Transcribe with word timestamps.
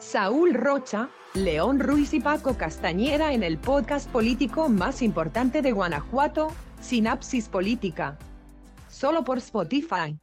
Saúl 0.00 0.54
Rocha, 0.54 1.10
León 1.34 1.78
Ruiz 1.78 2.14
y 2.14 2.20
Paco 2.20 2.56
Castañeda 2.56 3.34
en 3.34 3.42
el 3.42 3.58
podcast 3.58 4.08
político 4.10 4.70
más 4.70 5.02
importante 5.02 5.60
de 5.60 5.72
Guanajuato, 5.72 6.48
Sinapsis 6.80 7.50
Política. 7.50 8.18
Solo 8.88 9.24
por 9.24 9.36
Spotify. 9.36 10.18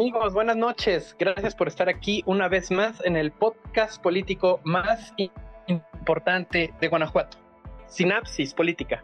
Amigos, 0.00 0.32
buenas 0.32 0.56
noches. 0.56 1.16
Gracias 1.18 1.56
por 1.56 1.66
estar 1.66 1.88
aquí 1.88 2.22
una 2.24 2.46
vez 2.46 2.70
más 2.70 3.04
en 3.04 3.16
el 3.16 3.32
podcast 3.32 4.00
político 4.00 4.60
más 4.62 5.12
importante 5.66 6.72
de 6.80 6.86
Guanajuato, 6.86 7.36
Sinapsis 7.88 8.54
Política. 8.54 9.02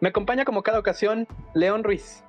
Me 0.00 0.10
acompaña 0.10 0.44
como 0.44 0.62
cada 0.62 0.78
ocasión 0.78 1.26
León 1.54 1.82
Ruiz. 1.82 2.22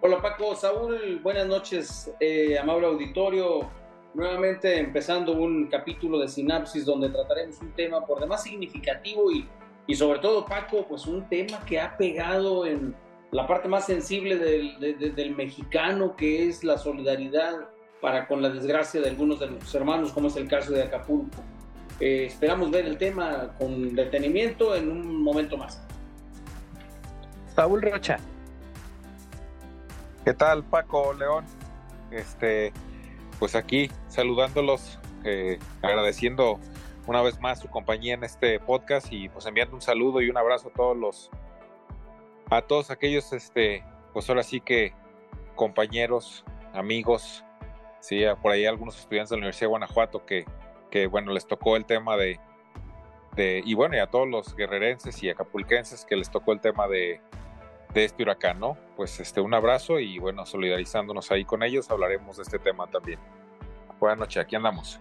Hola 0.00 0.22
Paco, 0.22 0.54
Saúl, 0.56 1.20
buenas 1.22 1.46
noches, 1.46 2.14
eh, 2.18 2.58
amable 2.58 2.86
auditorio. 2.86 3.68
Nuevamente 4.14 4.78
empezando 4.78 5.32
un 5.32 5.66
capítulo 5.66 6.18
de 6.18 6.28
Sinapsis 6.28 6.86
donde 6.86 7.10
trataremos 7.10 7.60
un 7.60 7.72
tema 7.72 8.06
por 8.06 8.20
demás 8.20 8.42
significativo 8.42 9.30
y, 9.30 9.46
y 9.86 9.94
sobre 9.94 10.20
todo 10.20 10.46
Paco, 10.46 10.86
pues 10.88 11.04
un 11.04 11.28
tema 11.28 11.62
que 11.66 11.78
ha 11.78 11.94
pegado 11.98 12.64
en 12.64 12.96
la 13.32 13.46
parte 13.46 13.68
más 13.68 13.86
sensible 13.86 14.36
del, 14.36 15.36
mexicano, 15.36 16.16
que 16.16 16.48
es 16.48 16.64
la 16.64 16.78
solidaridad 16.78 17.68
para 18.00 18.26
con 18.26 18.42
la 18.42 18.48
desgracia 18.48 19.00
de 19.00 19.08
algunos 19.08 19.38
de 19.40 19.48
nuestros 19.48 19.74
hermanos, 19.74 20.12
como 20.12 20.28
es 20.28 20.36
el 20.36 20.48
caso 20.48 20.72
de 20.72 20.82
Acapulco. 20.82 21.42
Eh, 22.00 22.26
esperamos 22.26 22.70
ver 22.70 22.86
el 22.86 22.96
tema 22.96 23.54
con 23.58 23.94
detenimiento 23.94 24.74
en 24.74 24.90
un 24.90 25.22
momento 25.22 25.56
más. 25.56 25.82
Saúl 27.54 27.82
Rocha. 27.82 28.18
¿Qué 30.24 30.34
tal, 30.34 30.64
Paco 30.64 31.12
León? 31.12 31.44
Este, 32.10 32.72
pues 33.38 33.54
aquí 33.54 33.90
saludándolos, 34.08 34.98
eh, 35.24 35.58
agradeciendo 35.82 36.58
una 37.06 37.22
vez 37.22 37.38
más 37.40 37.60
su 37.60 37.68
compañía 37.68 38.14
en 38.14 38.24
este 38.24 38.58
podcast 38.60 39.12
y 39.12 39.28
pues 39.28 39.46
enviando 39.46 39.74
un 39.74 39.82
saludo 39.82 40.20
y 40.20 40.30
un 40.30 40.36
abrazo 40.36 40.68
a 40.68 40.72
todos 40.72 40.96
los 40.96 41.30
a 42.50 42.62
todos 42.62 42.90
aquellos, 42.90 43.32
este, 43.32 43.84
pues 44.12 44.28
ahora 44.28 44.42
sí 44.42 44.60
que 44.60 44.92
compañeros, 45.54 46.44
amigos, 46.72 47.44
sí, 48.00 48.22
por 48.42 48.52
ahí 48.52 48.66
algunos 48.66 48.98
estudiantes 48.98 49.30
de 49.30 49.36
la 49.36 49.40
Universidad 49.40 49.66
de 49.66 49.70
Guanajuato 49.70 50.26
que, 50.26 50.44
que 50.90 51.06
bueno, 51.06 51.32
les 51.32 51.46
tocó 51.46 51.76
el 51.76 51.84
tema 51.84 52.16
de, 52.16 52.40
de, 53.36 53.62
y 53.64 53.74
bueno, 53.74 53.96
y 53.96 54.00
a 54.00 54.08
todos 54.08 54.28
los 54.28 54.56
guerrerenses 54.56 55.22
y 55.22 55.30
acapulquenses 55.30 56.04
que 56.04 56.16
les 56.16 56.30
tocó 56.30 56.52
el 56.52 56.60
tema 56.60 56.88
de, 56.88 57.20
de 57.94 58.04
este 58.04 58.22
huracán, 58.22 58.58
¿no? 58.58 58.76
Pues 58.96 59.20
este, 59.20 59.40
un 59.40 59.54
abrazo 59.54 60.00
y 60.00 60.18
bueno, 60.18 60.44
solidarizándonos 60.44 61.30
ahí 61.30 61.44
con 61.44 61.62
ellos, 61.62 61.90
hablaremos 61.90 62.36
de 62.36 62.42
este 62.42 62.58
tema 62.58 62.86
también. 62.88 63.20
Buenas 64.00 64.18
noches, 64.18 64.42
aquí 64.42 64.56
andamos. 64.56 65.00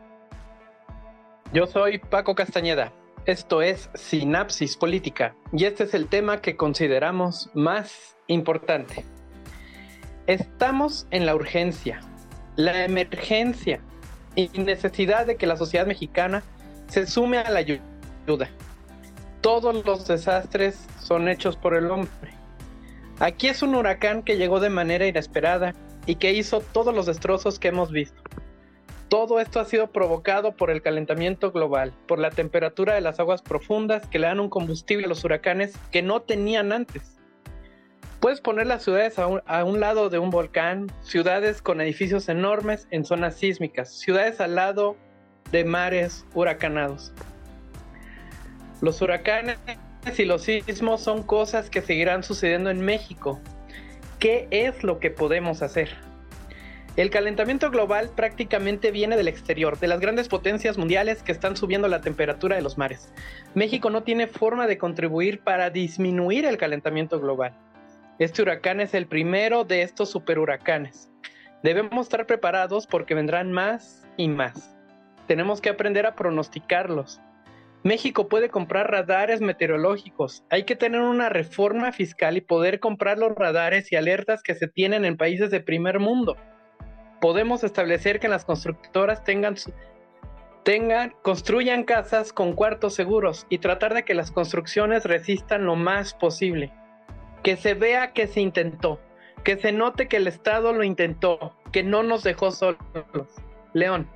Yo 1.52 1.66
soy 1.66 1.98
Paco 1.98 2.36
Castañeda. 2.36 2.92
Esto 3.30 3.62
es 3.62 3.92
Sinapsis 3.94 4.76
Política 4.76 5.36
y 5.54 5.66
este 5.66 5.84
es 5.84 5.94
el 5.94 6.08
tema 6.08 6.42
que 6.42 6.58
consideramos 6.58 7.52
más 7.54 8.18
importante. 8.26 9.06
Estamos 10.26 11.06
en 11.12 11.28
la 11.28 11.36
urgencia, 11.36 12.00
la 12.56 12.86
emergencia 12.86 13.82
y 14.36 14.48
necesidad 14.58 15.28
de 15.28 15.36
que 15.36 15.46
la 15.46 15.58
sociedad 15.58 15.86
mexicana 15.86 16.42
se 16.88 17.06
sume 17.06 17.38
a 17.38 17.52
la 17.52 17.60
ayuda. 17.60 18.50
Todos 19.42 19.86
los 19.86 20.08
desastres 20.08 20.88
son 21.00 21.30
hechos 21.30 21.56
por 21.56 21.76
el 21.76 21.92
hombre. 21.92 22.34
Aquí 23.20 23.48
es 23.48 23.62
un 23.62 23.76
huracán 23.76 24.24
que 24.24 24.38
llegó 24.38 24.60
de 24.60 24.72
manera 24.72 25.06
inesperada 25.06 25.76
y 26.08 26.16
que 26.16 26.34
hizo 26.34 26.62
todos 26.62 26.96
los 26.96 27.06
destrozos 27.06 27.60
que 27.60 27.68
hemos 27.68 27.92
visto. 27.92 28.24
Todo 29.10 29.40
esto 29.40 29.60
ha 29.60 29.66
sido 29.66 29.88
provocado 29.88 30.56
por 30.56 30.70
el 30.70 30.84
calentamiento 30.84 31.52
global, 31.52 31.94
por 32.08 32.20
la 32.20 32.30
temperatura 32.30 32.94
de 32.94 33.02
las 33.02 33.20
aguas 33.20 33.42
profundas 33.42 34.06
que 34.06 34.20
le 34.20 34.28
dan 34.28 34.40
un 34.40 34.50
combustible 34.50 35.06
a 35.06 35.10
los 35.10 35.24
huracanes 35.24 35.76
que 35.92 36.04
no 36.04 36.22
tenían 36.22 36.72
antes. 36.72 37.18
Puedes 38.20 38.40
poner 38.40 38.68
las 38.68 38.84
ciudades 38.84 39.18
a 39.18 39.28
un, 39.66 39.80
lado 39.80 40.10
de 40.10 40.20
un 40.20 40.30
volcán, 40.30 40.92
ciudades 41.02 41.64
con 41.64 41.82
edificios 41.82 42.30
enormes 42.30 42.88
en 42.92 43.04
zonas 43.04 43.36
sísmicas, 43.36 43.90
ciudades 43.90 44.40
al 44.42 44.54
lado 44.54 44.96
de 45.52 45.64
mares 45.64 46.26
huracanados. 46.36 47.12
Los 48.82 49.02
huracanes 49.02 49.58
y 50.18 50.26
los 50.26 50.44
sismos 50.44 51.02
son 51.02 51.24
cosas 51.24 51.72
que 51.72 51.82
seguirán 51.82 52.22
sucediendo 52.22 52.70
en 52.70 52.82
México. 52.82 53.40
¿Qué 54.20 54.48
es 54.52 54.84
lo 54.84 55.00
que 55.00 55.10
podemos 55.10 55.64
hacer? 55.64 56.09
El 57.00 57.12
calentamiento 57.12 57.72
global 57.72 58.10
prácticamente 58.14 58.92
viene 58.92 59.16
del 59.16 59.30
exterior, 59.30 59.80
de 59.80 59.88
las 59.88 60.02
grandes 60.02 60.28
potencias 60.28 60.78
mundiales 60.78 61.24
que 61.24 61.32
están 61.32 61.56
subiendo 61.56 61.88
la 61.88 62.02
temperatura 62.02 62.58
de 62.58 62.62
los 62.62 62.78
mares. 62.78 63.14
México 63.56 63.90
no 63.90 64.04
tiene 64.04 64.28
forma 64.28 64.68
de 64.68 64.78
contribuir 64.78 65.40
para 65.40 65.70
disminuir 65.70 66.44
el 66.44 66.58
calentamiento 66.58 67.18
global. 67.22 67.56
Este 68.20 68.42
huracán 68.42 68.82
es 68.82 68.94
el 68.94 69.08
primero 69.08 69.64
de 69.64 69.84
estos 69.84 70.10
superhuracanes. 70.12 71.10
Debemos 71.64 72.08
estar 72.08 72.26
preparados 72.26 72.86
porque 72.86 73.16
vendrán 73.16 73.54
más 73.54 74.06
y 74.18 74.28
más. 74.28 74.76
Tenemos 75.26 75.62
que 75.62 75.70
aprender 75.70 76.06
a 76.06 76.16
pronosticarlos. 76.16 77.22
México 77.82 78.28
puede 78.28 78.50
comprar 78.50 78.92
radares 78.92 79.40
meteorológicos. 79.40 80.44
Hay 80.50 80.66
que 80.66 80.76
tener 80.76 81.00
una 81.00 81.30
reforma 81.30 81.94
fiscal 81.94 82.36
y 82.36 82.42
poder 82.42 82.82
comprar 82.82 83.18
los 83.18 83.34
radares 83.36 83.90
y 83.90 83.96
alertas 83.96 84.44
que 84.44 84.54
se 84.54 84.68
tienen 84.68 85.06
en 85.06 85.16
países 85.16 85.50
de 85.50 85.62
primer 85.62 86.00
mundo 86.00 86.36
podemos 87.20 87.64
establecer 87.64 88.20
que 88.20 88.28
las 88.28 88.46
constructoras 88.46 89.24
tengan, 89.24 89.56
tengan, 90.64 91.14
construyan 91.22 91.84
casas 91.84 92.34
con 92.34 92.54
cuartos 92.54 92.94
seguros 92.94 93.46
y 93.50 93.60
tratar 93.60 93.94
de 93.94 94.04
que 94.04 94.14
las 94.14 94.32
construcciones 94.32 95.06
resistan 95.06 95.66
lo 95.66 95.76
más 95.76 96.14
posible. 96.14 96.72
Que 97.44 97.56
se 97.56 97.74
vea 97.74 98.12
que 98.14 98.28
se 98.28 98.42
intentó, 98.42 99.00
que 99.44 99.58
se 99.58 99.72
note 99.72 100.08
que 100.08 100.18
el 100.18 100.28
Estado 100.28 100.74
lo 100.74 100.84
intentó, 100.84 101.56
que 101.72 101.84
no 101.84 102.04
nos 102.04 102.24
dejó 102.24 102.52
solos. 102.52 102.80
León. 103.74 104.08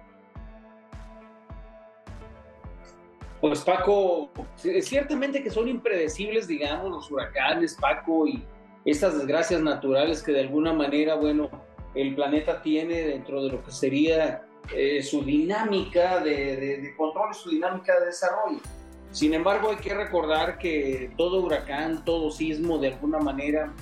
Pues 3.39 3.61
Paco, 3.61 4.31
ciertamente 4.55 5.43
que 5.43 5.49
son 5.49 5.67
impredecibles, 5.67 6.47
digamos, 6.47 6.89
los 6.89 7.11
huracanes, 7.11 7.75
Paco, 7.75 8.25
y 8.25 8.41
estas 8.85 9.17
desgracias 9.17 9.61
naturales 9.61 10.23
que 10.23 10.31
de 10.31 10.41
alguna 10.41 10.71
manera, 10.71 11.15
bueno, 11.15 11.49
el 11.95 12.15
planeta 12.15 12.61
tiene 12.61 13.03
dentro 13.03 13.43
de 13.43 13.51
lo 13.51 13.63
que 13.63 13.71
sería 13.71 14.45
eh, 14.73 15.03
su 15.03 15.23
dinámica 15.23 16.19
de, 16.19 16.93
control, 16.97 17.33
su 17.33 17.49
dinámica 17.49 17.99
de 17.99 18.07
desarrollo. 18.07 18.59
Sin 19.11 19.33
embargo, 19.33 19.69
hay 19.69 19.75
que 19.75 19.93
recordar 19.93 20.57
que 20.57 21.11
todo 21.17 21.43
huracán, 21.43 22.03
todo 22.03 22.31
sismo, 22.31 22.79
de 22.79 22.87
alguna 22.87 23.19
manera, 23.19 23.73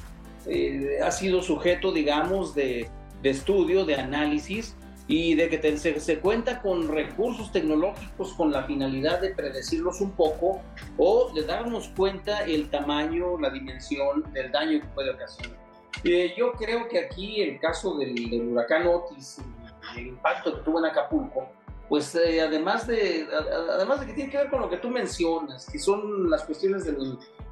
eh, 0.48 1.00
ha 1.02 1.12
sido 1.12 1.42
sujeto, 1.42 1.92
digamos, 1.94 2.54
de, 2.54 2.90
estudio, 3.24 3.86
de 3.86 3.96
análisis 3.96 4.76
y 5.08 5.36
de 5.36 5.50
que 5.50 5.78
se, 5.78 6.20
cuenta 6.20 6.62
con 6.62 6.88
recursos 6.90 7.52
tecnológicos 7.52 8.34
con 8.34 8.52
la 8.52 8.64
finalidad 8.64 9.22
de 9.22 9.30
predecirlos 9.36 10.02
un 10.02 10.12
poco 10.12 10.62
o 10.98 11.32
de 11.34 11.44
darnos 11.44 11.90
cuenta 11.90 12.44
el 12.44 12.70
tamaño, 12.70 13.40
la 13.40 13.52
dimensión 13.52 14.24
del 14.34 14.52
daño 14.52 14.82
que 14.82 14.88
puede 14.88 15.12
ocasionar. 15.12 15.61
Eh, 16.04 16.34
yo 16.38 16.54
creo 16.54 16.88
que 16.88 17.00
aquí 17.00 17.42
el 17.42 17.60
caso 17.60 17.98
del, 17.98 18.50
huracán 18.50 18.88
Otis 18.88 19.40
y 19.96 20.00
el 20.00 20.08
impacto 20.08 20.56
que 20.56 20.62
tuvo 20.62 20.80
en 20.80 20.86
Acapulco, 20.86 21.48
pues 21.90 22.16
eh, 22.16 22.42
además, 22.42 22.88
de, 22.88 23.28
además 23.74 24.00
de 24.00 24.08
que 24.08 24.14
tiene 24.14 24.32
que 24.32 24.38
ver 24.38 24.50
con 24.50 24.62
lo 24.62 24.70
que 24.70 24.78
tú 24.78 24.90
mencionas, 24.90 25.70
que 25.70 25.78
son 25.78 26.30
las 26.30 26.44
cuestiones 26.46 26.86
de 26.86 26.96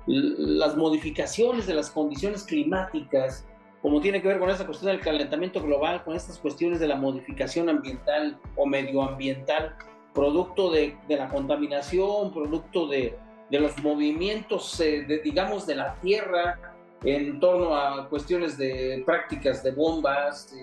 las 0.08 0.76
modificaciones 0.78 1.68
de 1.68 1.74
las 1.74 1.92
condiciones 1.92 2.44
climáticas, 2.44 3.46
como 3.82 4.02
tiene 4.02 4.22
que 4.22 4.28
ver 4.28 4.40
con 4.40 4.50
esa 4.50 4.66
cuestión 4.66 4.92
del 4.92 5.02
calentamiento 5.02 5.62
global, 5.62 6.04
con 6.04 6.16
estas 6.16 6.38
cuestiones 6.40 6.80
de 6.80 6.88
la 6.88 6.96
modificación 6.96 7.70
ambiental 7.70 8.40
o 8.56 8.66
medioambiental, 8.66 9.76
producto 10.14 10.72
de, 10.72 10.98
de 11.08 11.18
la 11.18 11.30
contaminación, 11.30 12.34
producto 12.34 12.88
de, 12.88 13.18
de 13.50 13.60
los 13.60 13.78
movimientos, 13.82 14.80
eh, 14.80 15.06
de, 15.08 15.20
digamos, 15.20 15.66
de 15.66 15.76
la 15.76 15.96
tierra, 15.96 16.60
en 17.04 17.40
torno 17.40 17.76
a 17.76 18.08
cuestiones 18.10 18.58
de 18.58 19.04
prácticas 19.06 19.64
de 19.64 19.72
bombas, 19.72 20.54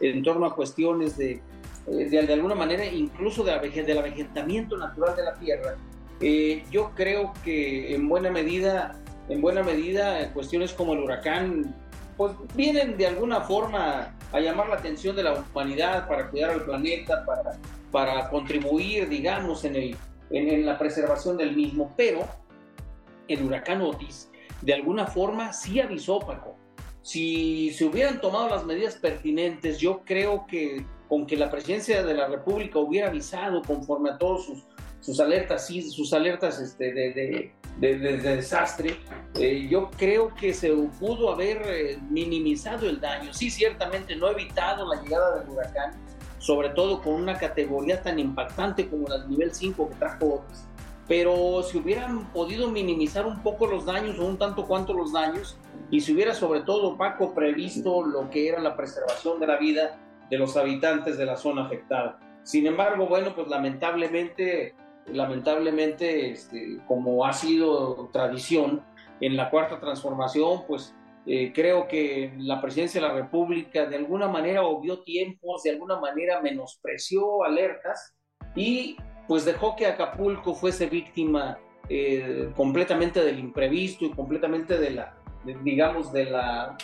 en 0.00 0.22
torno 0.22 0.46
a 0.46 0.54
cuestiones 0.54 1.16
de, 1.16 1.40
de, 1.86 2.08
de, 2.08 2.32
alguna 2.32 2.54
manera, 2.54 2.84
incluso 2.84 3.42
de 3.42 3.52
la, 3.52 3.58
del 3.60 3.98
avegetamiento 3.98 4.76
natural 4.76 5.16
de 5.16 5.24
la 5.24 5.34
tierra, 5.34 5.76
Eh, 6.22 6.64
yo 6.70 6.90
creo 6.94 7.32
que 7.42 7.94
en 7.94 8.06
buena 8.06 8.30
medida, 8.30 8.94
en 9.30 9.40
buena 9.40 9.62
medida, 9.62 10.30
cuestiones 10.34 10.74
como 10.74 10.92
el 10.92 11.00
huracán, 11.00 11.74
pues 12.18 12.34
vienen 12.54 12.98
de 12.98 13.06
alguna 13.06 13.40
forma 13.40 14.14
a 14.30 14.40
llamar 14.40 14.68
la 14.68 14.76
atención 14.76 15.16
de 15.16 15.22
la 15.22 15.32
humanidad 15.32 16.06
para 16.06 16.28
cuidar 16.28 16.50
al 16.50 16.64
planeta, 16.64 17.24
para, 17.24 17.58
para 17.90 18.28
contribuir, 18.28 19.08
digamos, 19.08 19.64
en, 19.64 19.76
el, 19.76 19.96
en, 20.30 20.66
la 20.66 20.78
preservación 20.78 21.38
del 21.38 21.56
mismo. 21.56 21.94
Pero 21.96 22.28
el 23.26 23.42
huracán 23.42 23.80
Otis, 23.80 24.30
de 24.62 24.74
alguna 24.74 25.06
forma, 25.06 25.52
sí 25.52 25.80
avisó, 25.80 26.20
Paco. 26.20 26.56
Si 27.02 27.70
se 27.72 27.84
hubieran 27.84 28.20
tomado 28.20 28.48
las 28.48 28.64
medidas 28.64 28.96
pertinentes, 28.96 29.78
yo 29.78 30.02
creo 30.04 30.46
que 30.46 30.84
con 31.08 31.26
que 31.26 31.36
la 31.36 31.50
presidencia 31.50 32.02
de 32.02 32.14
la 32.14 32.28
República 32.28 32.78
hubiera 32.78 33.08
avisado 33.08 33.62
conforme 33.62 34.10
a 34.10 34.18
todos 34.18 34.46
sus, 34.46 34.64
sus 35.00 35.18
alertas, 35.18 35.66
sus 35.66 36.12
alertas 36.12 36.60
este, 36.60 36.92
de, 36.92 37.52
de, 37.78 38.18
desastre, 38.18 38.96
eh, 39.34 39.66
yo 39.68 39.90
creo 39.96 40.34
que 40.34 40.52
se 40.52 40.70
pudo 40.70 41.32
haber 41.32 41.62
eh, 41.66 41.98
minimizado 42.10 42.88
el 42.88 43.00
daño. 43.00 43.32
Sí, 43.32 43.50
ciertamente 43.50 44.14
no 44.14 44.28
evitado 44.28 44.86
la 44.92 45.02
llegada 45.02 45.40
del 45.40 45.48
huracán, 45.48 45.94
sobre 46.38 46.70
todo 46.70 47.02
con 47.02 47.14
una 47.14 47.36
categoría 47.38 48.02
tan 48.02 48.18
impactante 48.18 48.88
como 48.88 49.08
la 49.08 49.26
nivel 49.26 49.54
5 49.54 49.88
que 49.88 49.94
trajo 49.96 50.44
pero 51.10 51.64
si 51.64 51.76
hubieran 51.76 52.32
podido 52.32 52.70
minimizar 52.70 53.26
un 53.26 53.42
poco 53.42 53.66
los 53.66 53.84
daños 53.84 54.16
o 54.20 54.24
un 54.24 54.38
tanto 54.38 54.64
cuanto 54.64 54.94
los 54.94 55.12
daños, 55.12 55.58
y 55.90 56.00
si 56.00 56.14
hubiera 56.14 56.34
sobre 56.34 56.60
todo 56.60 56.96
Paco 56.96 57.34
previsto 57.34 58.06
lo 58.06 58.30
que 58.30 58.46
era 58.46 58.60
la 58.60 58.76
preservación 58.76 59.40
de 59.40 59.48
la 59.48 59.56
vida 59.56 59.98
de 60.30 60.38
los 60.38 60.56
habitantes 60.56 61.18
de 61.18 61.26
la 61.26 61.36
zona 61.36 61.66
afectada. 61.66 62.20
Sin 62.44 62.64
embargo, 62.64 63.08
bueno, 63.08 63.34
pues 63.34 63.48
lamentablemente, 63.48 64.76
lamentablemente, 65.06 66.30
este, 66.30 66.78
como 66.86 67.26
ha 67.26 67.32
sido 67.32 68.08
tradición 68.12 68.80
en 69.20 69.36
la 69.36 69.50
cuarta 69.50 69.80
transformación, 69.80 70.62
pues 70.68 70.94
eh, 71.26 71.50
creo 71.52 71.88
que 71.88 72.32
la 72.38 72.60
presidencia 72.60 73.00
de 73.00 73.08
la 73.08 73.14
República 73.14 73.84
de 73.84 73.96
alguna 73.96 74.28
manera 74.28 74.62
obvió 74.62 75.02
tiempos, 75.02 75.64
de 75.64 75.70
alguna 75.70 75.98
manera 75.98 76.40
menospreció 76.40 77.42
alertas 77.42 78.14
y 78.54 78.96
pues 79.30 79.44
dejó 79.44 79.76
que 79.76 79.86
Acapulco 79.86 80.56
fuese 80.56 80.86
víctima 80.86 81.56
eh, 81.88 82.50
completamente 82.56 83.22
del 83.22 83.38
imprevisto 83.38 84.04
y 84.04 84.10
completamente 84.10 84.76
de 84.76 84.90
la, 84.90 85.14
digamos, 85.62 86.12
de 86.12 86.24
la, 86.24 86.76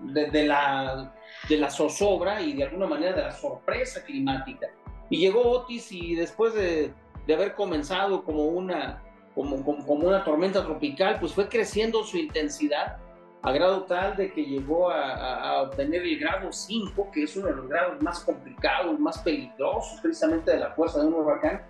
de, 0.00 0.44
la, 0.44 1.14
de 1.48 1.56
la 1.56 1.70
zozobra 1.70 2.42
y 2.42 2.52
de 2.52 2.64
alguna 2.64 2.86
manera 2.86 3.16
de 3.16 3.22
la 3.22 3.30
sorpresa 3.30 4.04
climática. 4.04 4.66
Y 5.08 5.16
llegó 5.16 5.50
Otis 5.50 5.90
y 5.92 6.14
después 6.14 6.52
de, 6.52 6.92
de 7.26 7.34
haber 7.34 7.54
comenzado 7.54 8.22
como 8.22 8.48
una, 8.48 9.02
como, 9.34 9.64
como, 9.64 9.86
como, 9.86 10.06
una 10.06 10.22
tormenta 10.24 10.62
tropical, 10.62 11.16
pues 11.18 11.32
fue 11.32 11.48
creciendo 11.48 12.04
su 12.04 12.18
intensidad 12.18 12.98
a 13.40 13.50
grado 13.50 13.84
tal 13.84 14.14
de 14.14 14.30
que 14.30 14.44
llegó 14.44 14.90
a, 14.90 15.36
a, 15.36 15.62
obtener 15.62 16.02
el 16.02 16.18
grado 16.18 16.52
5, 16.52 17.10
que 17.10 17.22
es 17.22 17.34
uno 17.34 17.46
de 17.46 17.54
los 17.54 17.66
grados 17.66 18.02
más 18.02 18.20
complicados, 18.20 19.00
más 19.00 19.20
peligrosos 19.20 19.98
precisamente 20.02 20.50
de 20.50 20.58
la 20.58 20.72
fuerza 20.72 21.00
de 21.00 21.06
un 21.06 21.14
huracán, 21.14 21.62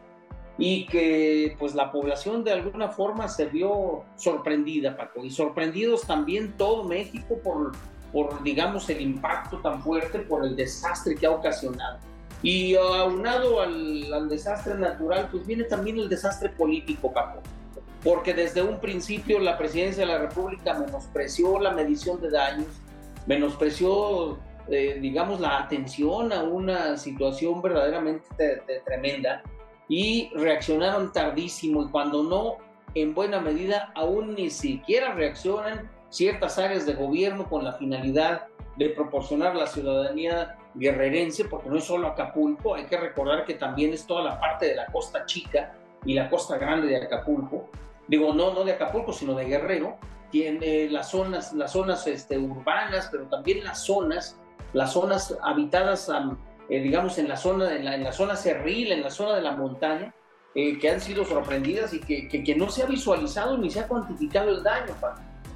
y 0.56 0.86
que 0.86 1.56
pues 1.58 1.74
la 1.74 1.90
población 1.90 2.44
de 2.44 2.52
alguna 2.52 2.88
forma 2.88 3.28
se 3.28 3.46
vio 3.46 4.04
sorprendida, 4.16 4.96
Paco, 4.96 5.24
y 5.24 5.30
sorprendidos 5.30 6.02
también 6.02 6.56
todo 6.56 6.84
México 6.84 7.38
por, 7.42 7.72
por 8.12 8.42
digamos, 8.42 8.88
el 8.88 9.00
impacto 9.00 9.58
tan 9.58 9.82
fuerte, 9.82 10.20
por 10.20 10.44
el 10.44 10.54
desastre 10.54 11.16
que 11.16 11.26
ha 11.26 11.30
ocasionado. 11.30 11.98
Y 12.42 12.76
aunado 12.76 13.62
al, 13.62 14.12
al 14.12 14.28
desastre 14.28 14.74
natural, 14.74 15.28
pues 15.30 15.46
viene 15.46 15.64
también 15.64 15.98
el 15.98 16.08
desastre 16.08 16.50
político, 16.50 17.10
Paco, 17.12 17.40
porque 18.04 18.34
desde 18.34 18.62
un 18.62 18.78
principio 18.78 19.40
la 19.40 19.56
presidencia 19.56 20.06
de 20.06 20.12
la 20.12 20.18
República 20.18 20.74
menospreció 20.74 21.58
la 21.58 21.72
medición 21.72 22.20
de 22.20 22.30
daños, 22.30 22.68
menospreció, 23.26 24.38
eh, 24.68 24.98
digamos, 25.00 25.40
la 25.40 25.58
atención 25.58 26.32
a 26.32 26.42
una 26.42 26.96
situación 26.98 27.62
verdaderamente 27.62 28.62
tremenda 28.84 29.42
y 29.88 30.30
reaccionaron 30.34 31.12
tardísimo 31.12 31.82
y 31.82 31.90
cuando 31.90 32.22
no, 32.22 32.56
en 32.94 33.14
buena 33.14 33.40
medida, 33.40 33.92
aún 33.94 34.34
ni 34.34 34.50
siquiera 34.50 35.14
reaccionan 35.14 35.90
ciertas 36.10 36.58
áreas 36.58 36.86
de 36.86 36.94
gobierno 36.94 37.48
con 37.48 37.64
la 37.64 37.72
finalidad 37.72 38.46
de 38.76 38.90
proporcionar 38.90 39.54
la 39.54 39.66
ciudadanía 39.66 40.56
guerrerense, 40.74 41.44
porque 41.44 41.68
no 41.68 41.76
es 41.76 41.84
solo 41.84 42.08
Acapulco, 42.08 42.74
hay 42.74 42.86
que 42.86 42.96
recordar 42.96 43.44
que 43.44 43.54
también 43.54 43.92
es 43.92 44.06
toda 44.06 44.22
la 44.22 44.40
parte 44.40 44.66
de 44.66 44.76
la 44.76 44.86
costa 44.86 45.24
chica 45.26 45.74
y 46.04 46.14
la 46.14 46.28
costa 46.28 46.58
grande 46.58 46.88
de 46.88 46.96
Acapulco, 46.96 47.68
digo, 48.08 48.32
no, 48.34 48.52
no 48.52 48.64
de 48.64 48.72
Acapulco, 48.72 49.12
sino 49.12 49.34
de 49.34 49.44
Guerrero, 49.44 49.96
tiene 50.30 50.88
las 50.90 51.10
zonas, 51.10 51.52
las 51.52 51.72
zonas 51.72 52.06
este, 52.06 52.38
urbanas, 52.38 53.08
pero 53.10 53.24
también 53.26 53.62
las 53.62 53.84
zonas, 53.84 54.36
las 54.72 54.92
zonas 54.92 55.36
habitadas 55.42 56.10
eh, 56.68 56.80
digamos, 56.80 57.18
en 57.18 57.28
la 57.28 57.36
zona, 57.36 57.74
en 57.74 57.84
la, 57.84 57.94
en 57.94 58.04
la, 58.04 58.12
zona 58.12 58.36
cerril, 58.36 58.92
en 58.92 59.02
la 59.02 59.10
zona 59.10 59.36
de 59.36 59.42
la 59.42 59.52
montaña, 59.52 60.14
eh, 60.54 60.78
que 60.78 60.90
han 60.90 61.00
sido 61.00 61.24
sorprendidas 61.24 61.92
y 61.92 62.00
que, 62.00 62.28
que, 62.28 62.54
no 62.54 62.70
se 62.70 62.84
ha 62.84 62.86
visualizado 62.86 63.58
ni 63.58 63.70
se 63.70 63.80
ha 63.80 63.88
cuantificado 63.88 64.50
el 64.50 64.62
daño. 64.62 64.94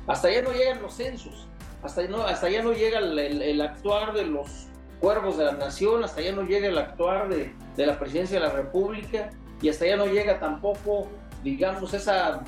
Hasta 0.06 0.28
allá 0.28 0.42
no 0.42 0.52
llegan 0.52 0.82
los 0.82 0.94
censos, 0.94 1.48
hasta, 1.82 2.02
no, 2.08 2.22
hasta 2.22 2.48
allá 2.48 2.62
no 2.62 2.72
llega 2.72 2.98
el, 2.98 3.60
actuar 3.60 4.12
de 4.12 4.24
los 4.24 4.66
cuervos 5.00 5.38
de 5.38 5.44
la 5.44 5.52
nación, 5.52 6.02
hasta 6.02 6.20
allá 6.20 6.32
no 6.32 6.42
llega 6.42 6.68
el 6.68 6.78
actuar 6.78 7.28
de, 7.28 7.54
de 7.76 7.86
la 7.86 7.98
presidencia 7.98 8.40
de 8.40 8.46
la 8.46 8.52
República 8.52 9.30
y 9.62 9.68
hasta 9.68 9.84
allá 9.84 9.96
no 9.96 10.06
llega 10.06 10.40
tampoco, 10.40 11.08
digamos, 11.44 11.94
esa, 11.94 12.42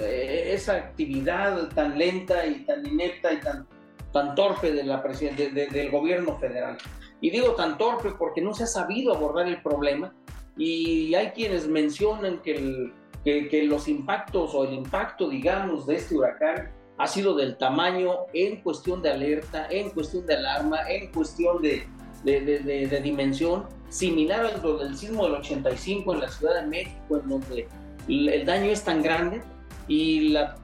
eh, 0.00 0.50
esa 0.54 0.74
actividad 0.74 1.68
tan 1.74 1.98
lenta 1.98 2.46
y 2.46 2.64
tan 2.64 2.84
inepta 2.86 3.32
y 3.32 3.40
tan, 3.40 3.66
tan 4.12 4.34
torpe 4.34 4.72
del 4.72 5.90
gobierno 5.90 6.38
federal. 6.38 6.78
Y 7.24 7.30
digo 7.30 7.54
tan 7.54 7.78
torpe 7.78 8.10
porque 8.18 8.42
no 8.42 8.52
se 8.52 8.64
ha 8.64 8.66
sabido 8.66 9.14
abordar 9.14 9.48
el 9.48 9.62
problema. 9.62 10.12
Y 10.58 11.14
hay 11.14 11.28
quienes 11.28 11.66
mencionan 11.66 12.42
que, 12.42 12.92
que, 13.24 13.62
los 13.62 13.88
impactos 13.88 14.54
o 14.54 14.64
el 14.64 14.74
impacto, 14.74 15.30
digamos, 15.30 15.86
de 15.86 15.96
este 15.96 16.16
huracán 16.16 16.70
ha 16.98 17.06
sido 17.06 17.34
del 17.34 17.56
tamaño 17.56 18.26
en 18.34 18.60
cuestión 18.60 19.00
de 19.00 19.10
alerta, 19.10 19.66
en 19.70 19.88
cuestión 19.88 20.26
de 20.26 20.34
alarma, 20.34 20.80
en 20.86 21.10
cuestión 21.12 21.62
de, 21.62 21.88
de, 22.24 22.42
de, 22.42 22.86
de 22.88 23.00
dimensión, 23.00 23.68
similar 23.88 24.44
al 24.44 24.60
del 24.60 24.94
sismo 24.94 25.24
del 25.24 25.36
85 25.36 26.12
en 26.12 26.20
la 26.20 26.28
Ciudad 26.28 26.60
de 26.60 26.66
México, 26.66 27.16
en 27.16 27.26
donde 27.26 27.68
el 28.06 28.44
daño 28.44 28.70
es 28.70 28.84
tan 28.84 29.02
grande 29.02 29.40
y 29.88 30.28
la, 30.28 30.56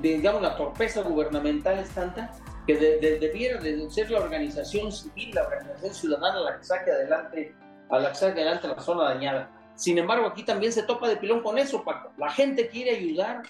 digamos, 0.00 0.40
la 0.40 0.56
torpeza 0.56 1.02
gubernamental 1.02 1.78
es 1.78 1.90
tanta 1.90 2.32
que 2.66 2.76
debiera 2.76 3.60
de 3.60 3.90
ser 3.90 4.10
la 4.10 4.20
organización 4.20 4.92
civil, 4.92 5.30
la 5.34 5.44
organización 5.44 5.94
ciudadana 5.94 6.40
la 6.40 6.58
que 6.58 6.64
saque 6.64 6.90
adelante, 6.90 7.54
a 7.88 7.98
la 7.98 8.08
que 8.10 8.14
saque 8.14 8.40
adelante 8.40 8.68
la 8.68 8.80
zona 8.80 9.04
dañada. 9.04 9.50
Sin 9.74 9.96
embargo, 9.98 10.26
aquí 10.26 10.44
también 10.44 10.72
se 10.72 10.82
topa 10.82 11.08
de 11.08 11.16
pilón 11.16 11.42
con 11.42 11.58
eso, 11.58 11.82
Paco. 11.82 12.12
La 12.18 12.30
gente 12.30 12.68
quiere 12.68 12.90
ayudar. 12.96 13.42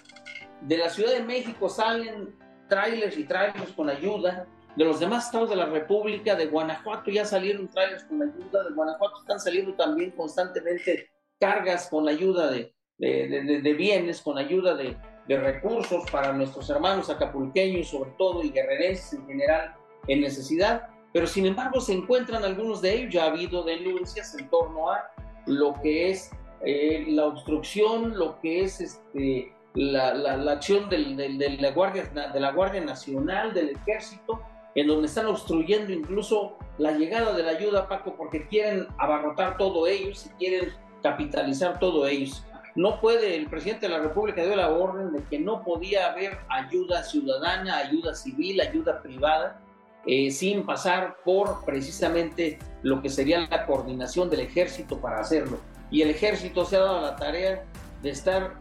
De 0.61 0.77
la 0.77 0.89
Ciudad 0.89 1.11
de 1.11 1.23
México 1.23 1.67
salen 1.67 2.35
trailers 2.69 3.17
y 3.17 3.25
trailers 3.25 3.71
con 3.73 3.89
ayuda. 3.89 4.47
De 4.75 4.85
los 4.85 4.99
demás 4.99 5.25
estados 5.25 5.49
de 5.49 5.57
la 5.57 5.65
República, 5.65 6.35
de 6.35 6.45
Guanajuato 6.45 7.11
ya 7.11 7.25
salieron 7.25 7.67
trailers 7.67 8.05
con 8.05 8.21
ayuda. 8.21 8.63
De 8.63 8.73
Guanajuato 8.73 9.19
están 9.21 9.39
saliendo 9.39 9.73
también 9.73 10.11
constantemente 10.11 11.09
cargas 11.37 11.89
con 11.89 12.07
ayuda 12.07 12.49
de, 12.49 12.73
de, 12.97 13.61
de 13.61 13.73
bienes, 13.73 14.21
con 14.21 14.37
ayuda 14.37 14.75
de, 14.75 14.95
de 15.31 15.39
recursos 15.39 16.03
para 16.11 16.33
nuestros 16.33 16.69
hermanos 16.69 17.09
acapulqueños, 17.09 17.87
sobre 17.87 18.11
todo, 18.17 18.43
y 18.43 18.51
guerrerenses 18.51 19.13
en 19.13 19.25
general, 19.27 19.73
en 20.07 20.19
necesidad, 20.19 20.89
pero 21.13 21.25
sin 21.25 21.45
embargo 21.45 21.79
se 21.79 21.93
encuentran 21.93 22.43
algunos 22.43 22.81
de 22.81 22.95
ellos, 22.95 23.13
ya 23.13 23.23
ha 23.23 23.27
habido 23.27 23.63
denuncias 23.63 24.35
en 24.37 24.49
torno 24.49 24.91
a 24.91 25.09
lo 25.45 25.73
que 25.81 26.11
es 26.11 26.31
eh, 26.65 27.05
la 27.07 27.27
obstrucción, 27.27 28.17
lo 28.17 28.41
que 28.41 28.63
es 28.63 28.81
este, 28.81 29.53
la, 29.73 30.13
la, 30.13 30.51
acción 30.51 30.89
del, 30.89 31.15
de, 31.15 31.57
la 31.61 31.71
Guardia, 31.71 32.03
de 32.03 32.39
la 32.39 32.51
Guardia 32.51 32.81
Nacional, 32.81 33.53
del 33.53 33.69
Ejército, 33.69 34.41
en 34.75 34.87
donde 34.87 35.07
están 35.07 35.27
obstruyendo 35.27 35.93
incluso 35.93 36.57
la 36.77 36.91
llegada 36.91 37.31
de 37.31 37.43
la 37.43 37.51
ayuda, 37.51 37.87
Paco, 37.87 38.15
porque 38.17 38.47
quieren 38.47 38.85
abarrotar 38.97 39.57
todo 39.57 39.87
ellos 39.87 40.25
y 40.25 40.29
quieren 40.31 40.73
capitalizar 41.01 41.79
todo 41.79 42.05
ellos. 42.05 42.45
No 42.75 43.01
puede, 43.01 43.35
el 43.35 43.47
presidente 43.47 43.87
de 43.87 43.93
la 43.93 43.99
República 43.99 44.43
dio 44.43 44.55
la 44.55 44.69
orden 44.69 45.11
de 45.11 45.23
que 45.23 45.39
no 45.39 45.63
podía 45.63 46.11
haber 46.11 46.39
ayuda 46.47 47.03
ciudadana, 47.03 47.77
ayuda 47.77 48.15
civil, 48.15 48.61
ayuda 48.61 49.01
privada, 49.01 49.61
eh, 50.05 50.31
sin 50.31 50.65
pasar 50.65 51.17
por 51.25 51.63
precisamente 51.65 52.57
lo 52.81 53.01
que 53.01 53.09
sería 53.09 53.41
la 53.41 53.65
coordinación 53.65 54.29
del 54.29 54.41
ejército 54.41 54.99
para 54.99 55.19
hacerlo. 55.19 55.59
Y 55.91 56.01
el 56.01 56.09
ejército 56.09 56.63
se 56.65 56.77
ha 56.77 56.79
dado 56.79 57.01
la 57.01 57.15
tarea 57.17 57.65
de 58.01 58.09
estar 58.09 58.57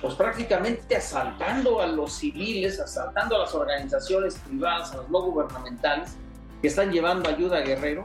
pues 0.00 0.14
prácticamente 0.14 0.96
asaltando 0.96 1.80
a 1.80 1.86
los 1.86 2.14
civiles, 2.14 2.80
asaltando 2.80 3.36
a 3.36 3.40
las 3.40 3.54
organizaciones 3.54 4.36
privadas, 4.46 4.92
a 4.92 4.96
los 4.98 5.10
no 5.10 5.22
gubernamentales 5.22 6.16
que 6.60 6.68
están 6.68 6.90
llevando 6.90 7.28
ayuda 7.28 7.58
a 7.58 7.60
Guerrero 7.60 8.04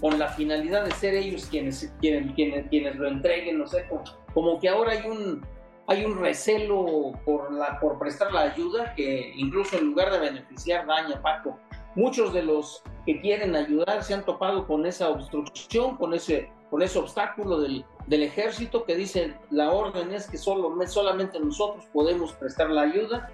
con 0.00 0.18
la 0.18 0.28
finalidad 0.28 0.84
de 0.84 0.90
ser 0.92 1.14
ellos 1.14 1.46
quienes, 1.50 1.92
quienes, 2.00 2.32
quienes, 2.34 2.68
quienes 2.68 2.96
lo 2.96 3.08
entreguen, 3.08 3.58
no 3.58 3.66
sé, 3.66 3.86
como, 3.88 4.04
como 4.34 4.60
que 4.60 4.68
ahora 4.68 4.92
hay 4.92 5.08
un, 5.08 5.44
hay 5.86 6.04
un 6.04 6.18
recelo 6.18 7.12
por, 7.24 7.52
la, 7.52 7.78
por 7.80 7.98
prestar 7.98 8.32
la 8.32 8.42
ayuda 8.42 8.94
que 8.94 9.32
incluso 9.36 9.76
en 9.78 9.86
lugar 9.86 10.12
de 10.12 10.18
beneficiar 10.18 10.86
daña, 10.86 11.20
Paco. 11.22 11.58
Muchos 11.94 12.34
de 12.34 12.42
los 12.42 12.82
que 13.06 13.20
quieren 13.20 13.56
ayudar 13.56 14.02
se 14.02 14.12
han 14.12 14.24
topado 14.24 14.66
con 14.66 14.84
esa 14.84 15.08
obstrucción, 15.08 15.96
con 15.96 16.12
ese, 16.12 16.50
con 16.70 16.82
ese 16.82 16.98
obstáculo 16.98 17.60
del, 17.60 17.84
del 18.06 18.22
ejército 18.22 18.84
que 18.84 18.96
dice 18.96 19.34
la 19.50 19.70
orden 19.70 20.12
es 20.12 20.28
que 20.28 20.36
solo, 20.36 20.76
solamente 20.86 21.40
nosotros 21.40 21.84
podemos 21.92 22.32
prestar 22.34 22.70
la 22.70 22.82
ayuda. 22.82 23.30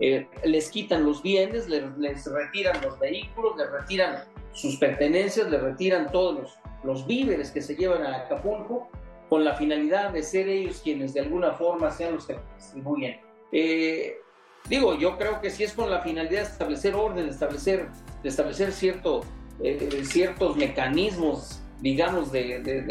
Eh, 0.00 0.28
les 0.44 0.70
quitan 0.70 1.04
los 1.04 1.22
bienes, 1.22 1.68
les, 1.68 1.84
les, 1.98 2.26
retiran 2.26 2.80
los 2.82 2.98
vehículos, 2.98 3.56
les 3.56 3.70
retiran 3.70 4.24
sus 4.54 4.76
pertenencias, 4.76 5.50
les 5.50 5.60
retiran 5.60 6.10
todos 6.10 6.40
los, 6.40 6.58
los 6.84 7.06
víveres 7.06 7.50
que 7.50 7.60
se 7.60 7.74
llevan 7.74 8.04
a 8.04 8.16
Acapulco 8.16 8.88
con 9.28 9.44
la 9.44 9.54
finalidad 9.54 10.10
de 10.10 10.22
ser 10.22 10.48
ellos 10.48 10.80
quienes 10.82 11.12
de 11.12 11.20
alguna 11.20 11.52
forma 11.52 11.90
sean 11.90 12.14
los 12.14 12.26
que 12.26 12.38
distribuyen. 12.56 13.20
Eh, 13.52 14.16
digo, 14.68 14.96
yo 14.96 15.18
creo 15.18 15.40
que 15.40 15.50
si 15.50 15.64
es 15.64 15.72
con 15.72 15.90
la 15.90 16.00
finalidad 16.00 16.42
de 16.42 16.48
establecer 16.48 16.94
orden, 16.94 17.26
de 17.26 17.32
establecer, 17.32 17.88
establecer 18.22 18.72
cierto, 18.72 19.22
eh, 19.62 20.02
ciertos 20.04 20.56
mecanismos, 20.56 21.60
digamos, 21.80 22.30
de, 22.32 22.60
de, 22.60 22.82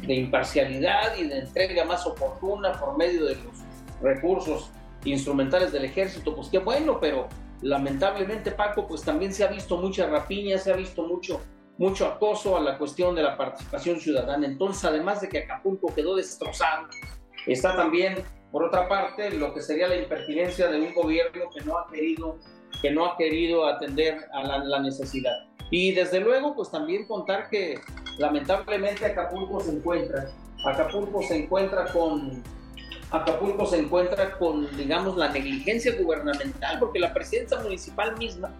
de, 0.00 0.14
imparcialidad 0.14 1.16
y 1.16 1.28
de 1.28 1.40
entrega 1.40 1.84
más 1.84 2.06
oportuna 2.06 2.72
por 2.80 2.96
medio 2.96 3.26
de 3.26 3.34
los 3.36 3.54
recursos 4.02 4.70
instrumentales 5.04 5.72
del 5.72 5.84
ejército, 5.84 6.34
pues 6.34 6.48
qué 6.48 6.58
bueno, 6.58 6.98
pero 6.98 7.28
lamentablemente 7.62 8.50
Paco, 8.50 8.86
pues 8.86 9.02
también 9.02 9.32
se 9.32 9.44
ha 9.44 9.48
visto 9.48 9.76
mucha 9.76 10.06
rapiña, 10.06 10.58
se 10.58 10.72
ha 10.72 10.76
visto 10.76 11.02
mucho 11.02 11.40
mucho 11.80 12.04
acoso 12.06 12.58
a 12.58 12.60
la 12.60 12.76
cuestión 12.76 13.14
de 13.14 13.22
la 13.22 13.38
participación 13.38 13.98
ciudadana. 13.98 14.46
Entonces, 14.46 14.84
además 14.84 15.22
de 15.22 15.30
que 15.30 15.38
Acapulco 15.38 15.94
quedó 15.94 16.14
destrozado, 16.14 16.88
está 17.46 17.74
también, 17.74 18.22
por 18.52 18.64
otra 18.64 18.86
parte, 18.86 19.30
lo 19.30 19.54
que 19.54 19.62
sería 19.62 19.88
la 19.88 19.96
impertinencia 19.96 20.68
de 20.68 20.78
un 20.78 20.92
gobierno 20.92 21.48
que 21.48 21.64
no 21.64 21.78
ha 21.78 21.88
querido, 21.90 22.38
que 22.82 22.90
no 22.90 23.06
ha 23.06 23.16
querido 23.16 23.64
atender 23.64 24.28
a 24.34 24.58
la, 24.58 24.80
necesidad. 24.80 25.32
Y 25.70 25.92
desde 25.92 26.20
luego, 26.20 26.54
pues 26.54 26.70
también 26.70 27.06
contar 27.06 27.48
que 27.48 27.80
lamentablemente 28.18 29.06
Acapulco 29.06 29.60
se 29.60 29.70
encuentra, 29.70 30.30
Acapulco 30.66 31.22
se 31.22 31.44
encuentra 31.44 31.86
con 31.94 32.42
Acapulco 33.10 33.66
se 33.66 33.78
encuentra 33.78 34.38
con, 34.38 34.68
digamos, 34.76 35.16
la 35.16 35.28
negligencia 35.30 35.94
gubernamental, 36.00 36.78
porque 36.78 37.00
la 37.00 37.12
presidencia 37.12 37.58
municipal 37.58 38.16
misma 38.16 38.54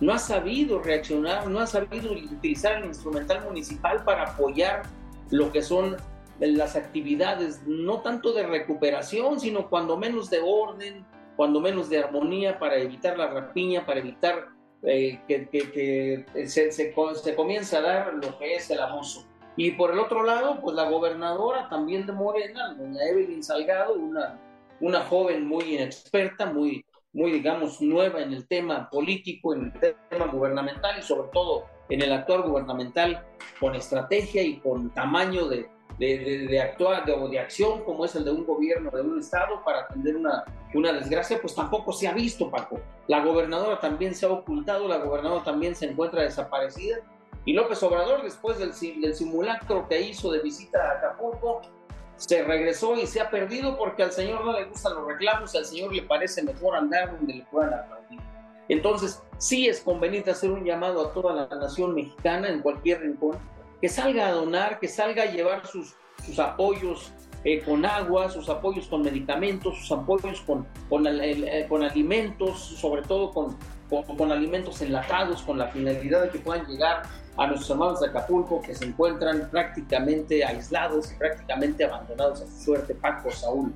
no 0.00 0.12
ha 0.12 0.18
sabido 0.18 0.80
reaccionar, 0.80 1.46
no 1.48 1.58
ha 1.58 1.66
sabido 1.66 2.12
utilizar 2.12 2.78
el 2.78 2.86
instrumental 2.86 3.44
municipal 3.44 4.04
para 4.04 4.24
apoyar 4.24 4.82
lo 5.30 5.50
que 5.50 5.62
son 5.62 5.96
las 6.38 6.76
actividades, 6.76 7.62
no 7.66 8.02
tanto 8.02 8.32
de 8.32 8.46
recuperación, 8.46 9.40
sino 9.40 9.68
cuando 9.68 9.96
menos 9.96 10.30
de 10.30 10.40
orden, 10.40 11.04
cuando 11.34 11.60
menos 11.60 11.88
de 11.88 11.98
armonía 11.98 12.58
para 12.58 12.76
evitar 12.76 13.16
la 13.18 13.28
rapiña, 13.28 13.86
para 13.86 14.00
evitar 14.00 14.48
eh, 14.82 15.18
que, 15.26 16.26
se, 16.46 16.70
se, 16.70 16.94
se 17.14 17.34
comience 17.34 17.76
a 17.76 17.80
dar 17.80 18.14
lo 18.14 18.38
que 18.38 18.56
es 18.56 18.70
el 18.70 18.80
abuso. 18.80 19.26
Y 19.56 19.72
por 19.72 19.92
el 19.92 19.98
otro 19.98 20.22
lado, 20.22 20.60
pues 20.60 20.76
la 20.76 20.88
gobernadora 20.88 21.68
también 21.68 22.06
de 22.06 22.12
Morena, 22.12 22.74
doña 22.74 23.02
Evelyn 23.04 23.42
Salgado, 23.42 23.94
una, 23.94 24.38
una 24.80 25.00
joven 25.04 25.46
muy 25.46 25.74
inexperta, 25.74 26.46
muy, 26.46 26.84
muy, 27.12 27.32
digamos, 27.32 27.80
nueva 27.80 28.20
en 28.20 28.34
el 28.34 28.46
tema 28.46 28.90
político, 28.90 29.54
en 29.54 29.72
el 29.80 29.96
tema 30.10 30.26
gubernamental 30.26 30.98
y 30.98 31.02
sobre 31.02 31.28
todo 31.32 31.64
en 31.88 32.02
el 32.02 32.12
actuar 32.12 32.42
gubernamental 32.42 33.24
con 33.58 33.74
estrategia 33.74 34.42
y 34.42 34.58
con 34.58 34.92
tamaño 34.92 35.48
de, 35.48 35.68
de, 35.98 36.46
de, 36.48 36.60
actuar 36.60 37.06
de, 37.06 37.16
de, 37.28 37.38
acción 37.38 37.82
como 37.84 38.04
es 38.04 38.14
el 38.16 38.24
de 38.24 38.32
un 38.32 38.44
gobierno, 38.44 38.90
de 38.90 39.00
un 39.00 39.18
estado 39.18 39.62
para 39.64 39.80
atender 39.80 40.16
una, 40.16 40.44
una 40.74 40.92
desgracia, 40.92 41.38
pues 41.40 41.54
tampoco 41.54 41.92
se 41.92 42.08
ha 42.08 42.12
visto, 42.12 42.50
Paco. 42.50 42.80
La 43.06 43.24
gobernadora 43.24 43.80
también 43.80 44.14
se 44.14 44.26
ha 44.26 44.30
ocultado, 44.30 44.88
la 44.88 44.98
gobernadora 44.98 45.44
también 45.44 45.74
se 45.74 45.86
encuentra 45.86 46.22
desaparecida. 46.22 46.98
Y 47.46 47.52
López 47.52 47.80
Obrador, 47.84 48.22
después 48.24 48.58
del, 48.58 48.72
del 49.00 49.14
simulacro 49.14 49.88
que 49.88 50.00
hizo 50.00 50.32
de 50.32 50.40
visita 50.40 50.78
a 50.82 50.92
Acapulco, 50.98 51.62
se 52.16 52.42
regresó 52.42 52.96
y 52.96 53.06
se 53.06 53.20
ha 53.20 53.30
perdido 53.30 53.78
porque 53.78 54.02
al 54.02 54.10
Señor 54.10 54.44
no 54.44 54.52
le 54.52 54.64
gustan 54.64 54.94
los 54.94 55.06
reclamos, 55.06 55.54
al 55.54 55.64
Señor 55.64 55.94
le 55.94 56.02
parece 56.02 56.42
mejor 56.42 56.74
andar 56.76 57.12
donde 57.16 57.34
le 57.34 57.44
puedan 57.44 57.72
aplaudir. 57.72 58.18
Entonces, 58.68 59.22
sí 59.38 59.68
es 59.68 59.80
conveniente 59.80 60.32
hacer 60.32 60.50
un 60.50 60.64
llamado 60.64 61.06
a 61.06 61.12
toda 61.12 61.34
la 61.34 61.56
nación 61.56 61.94
mexicana 61.94 62.48
en 62.48 62.62
cualquier 62.62 63.00
rincón, 63.00 63.38
que 63.80 63.88
salga 63.88 64.26
a 64.26 64.32
donar, 64.32 64.80
que 64.80 64.88
salga 64.88 65.22
a 65.22 65.26
llevar 65.26 65.66
sus, 65.66 65.94
sus 66.24 66.40
apoyos 66.40 67.12
eh, 67.44 67.62
con 67.62 67.86
agua, 67.86 68.28
sus 68.28 68.48
apoyos 68.48 68.88
con 68.88 69.02
medicamentos, 69.02 69.78
sus 69.78 69.92
apoyos 69.92 70.40
con, 70.40 70.66
con, 70.88 71.06
eh, 71.06 71.66
con 71.68 71.84
alimentos, 71.84 72.58
sobre 72.58 73.02
todo 73.02 73.30
con, 73.30 73.56
con, 73.88 74.16
con 74.16 74.32
alimentos 74.32 74.82
enlatados, 74.82 75.42
con 75.42 75.58
la 75.58 75.68
finalidad 75.68 76.22
de 76.22 76.30
que 76.30 76.40
puedan 76.40 76.66
llegar 76.66 77.04
a 77.36 77.46
nuestros 77.46 77.70
hermanos 77.70 78.00
de 78.00 78.08
Acapulco 78.08 78.60
que 78.62 78.74
se 78.74 78.86
encuentran 78.86 79.48
prácticamente 79.50 80.44
aislados 80.44 81.12
y 81.12 81.16
prácticamente 81.16 81.84
abandonados 81.84 82.42
a 82.42 82.46
su 82.46 82.64
suerte, 82.64 82.94
Paco 82.94 83.30
Saúl. 83.30 83.72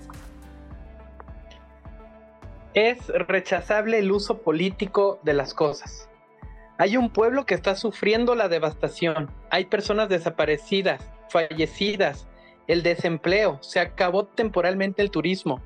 Es 2.75 3.09
rechazable 3.09 3.99
el 3.99 4.12
uso 4.12 4.38
político 4.38 5.19
de 5.23 5.35
las 5.35 5.55
cosas. 5.55 6.09
Hay 6.79 6.97
un 6.97 7.11
pueblo 7.11 7.45
que 7.45 7.55
está 7.55 7.75
sufriendo 7.75 8.35
la 8.35 8.49
devastación, 8.49 9.31
hay 9.50 9.67
personas 9.67 10.09
desaparecidas, 10.09 11.02
fallecidas, 11.29 12.26
el 12.69 12.83
desempleo, 12.83 13.59
se 13.61 13.81
acabó 13.81 14.25
temporalmente 14.25 15.02
el 15.02 15.11
turismo, 15.11 15.61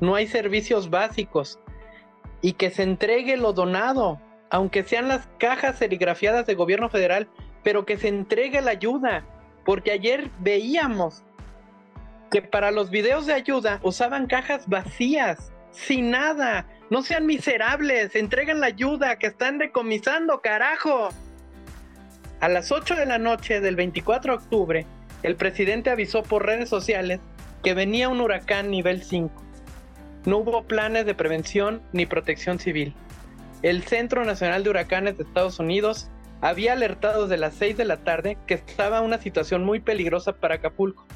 no 0.00 0.14
hay 0.14 0.26
servicios 0.26 0.90
básicos. 0.90 1.58
Y 2.40 2.54
que 2.54 2.70
se 2.70 2.82
entregue 2.82 3.36
lo 3.36 3.52
donado, 3.52 4.20
aunque 4.52 4.84
sean 4.84 5.08
las 5.08 5.26
cajas 5.38 5.78
serigrafiadas 5.78 6.46
de 6.46 6.54
gobierno 6.54 6.90
federal, 6.90 7.26
pero 7.64 7.86
que 7.86 7.96
se 7.96 8.08
entregue 8.08 8.60
la 8.60 8.72
ayuda, 8.72 9.24
porque 9.64 9.92
ayer 9.92 10.28
veíamos 10.40 11.24
que 12.30 12.42
para 12.42 12.70
los 12.70 12.90
videos 12.90 13.24
de 13.24 13.32
ayuda 13.32 13.80
usaban 13.82 14.26
cajas 14.26 14.68
vacías, 14.68 15.50
sin 15.70 16.10
nada. 16.10 16.66
No 16.90 17.00
sean 17.02 17.24
miserables, 17.24 18.14
entreguen 18.14 18.60
la 18.60 18.66
ayuda 18.66 19.18
que 19.18 19.28
están 19.28 19.56
decomisando, 19.56 20.42
carajo. 20.42 21.08
A 22.40 22.48
las 22.50 22.70
8 22.70 22.94
de 22.94 23.06
la 23.06 23.16
noche 23.16 23.60
del 23.60 23.74
24 23.74 24.36
de 24.36 24.44
octubre, 24.44 24.86
el 25.22 25.36
presidente 25.36 25.88
avisó 25.88 26.22
por 26.22 26.44
redes 26.44 26.68
sociales 26.68 27.20
que 27.64 27.72
venía 27.72 28.10
un 28.10 28.20
huracán 28.20 28.70
nivel 28.70 29.02
5. 29.02 29.32
No 30.26 30.38
hubo 30.38 30.64
planes 30.64 31.06
de 31.06 31.14
prevención 31.14 31.80
ni 31.92 32.04
protección 32.04 32.58
civil 32.58 32.94
el 33.62 33.84
Centro 33.84 34.24
Nacional 34.24 34.64
de 34.64 34.70
Huracanes 34.70 35.16
de 35.16 35.24
Estados 35.24 35.58
Unidos 35.58 36.08
había 36.40 36.72
alertado 36.72 37.22
desde 37.22 37.40
las 37.40 37.54
6 37.54 37.76
de 37.76 37.84
la 37.84 37.98
tarde 37.98 38.36
que 38.46 38.54
estaba 38.54 39.00
una 39.00 39.18
situación 39.18 39.64
muy 39.64 39.80
peligrosa 39.80 40.32
para 40.32 40.56
Acapulco. 40.56 41.06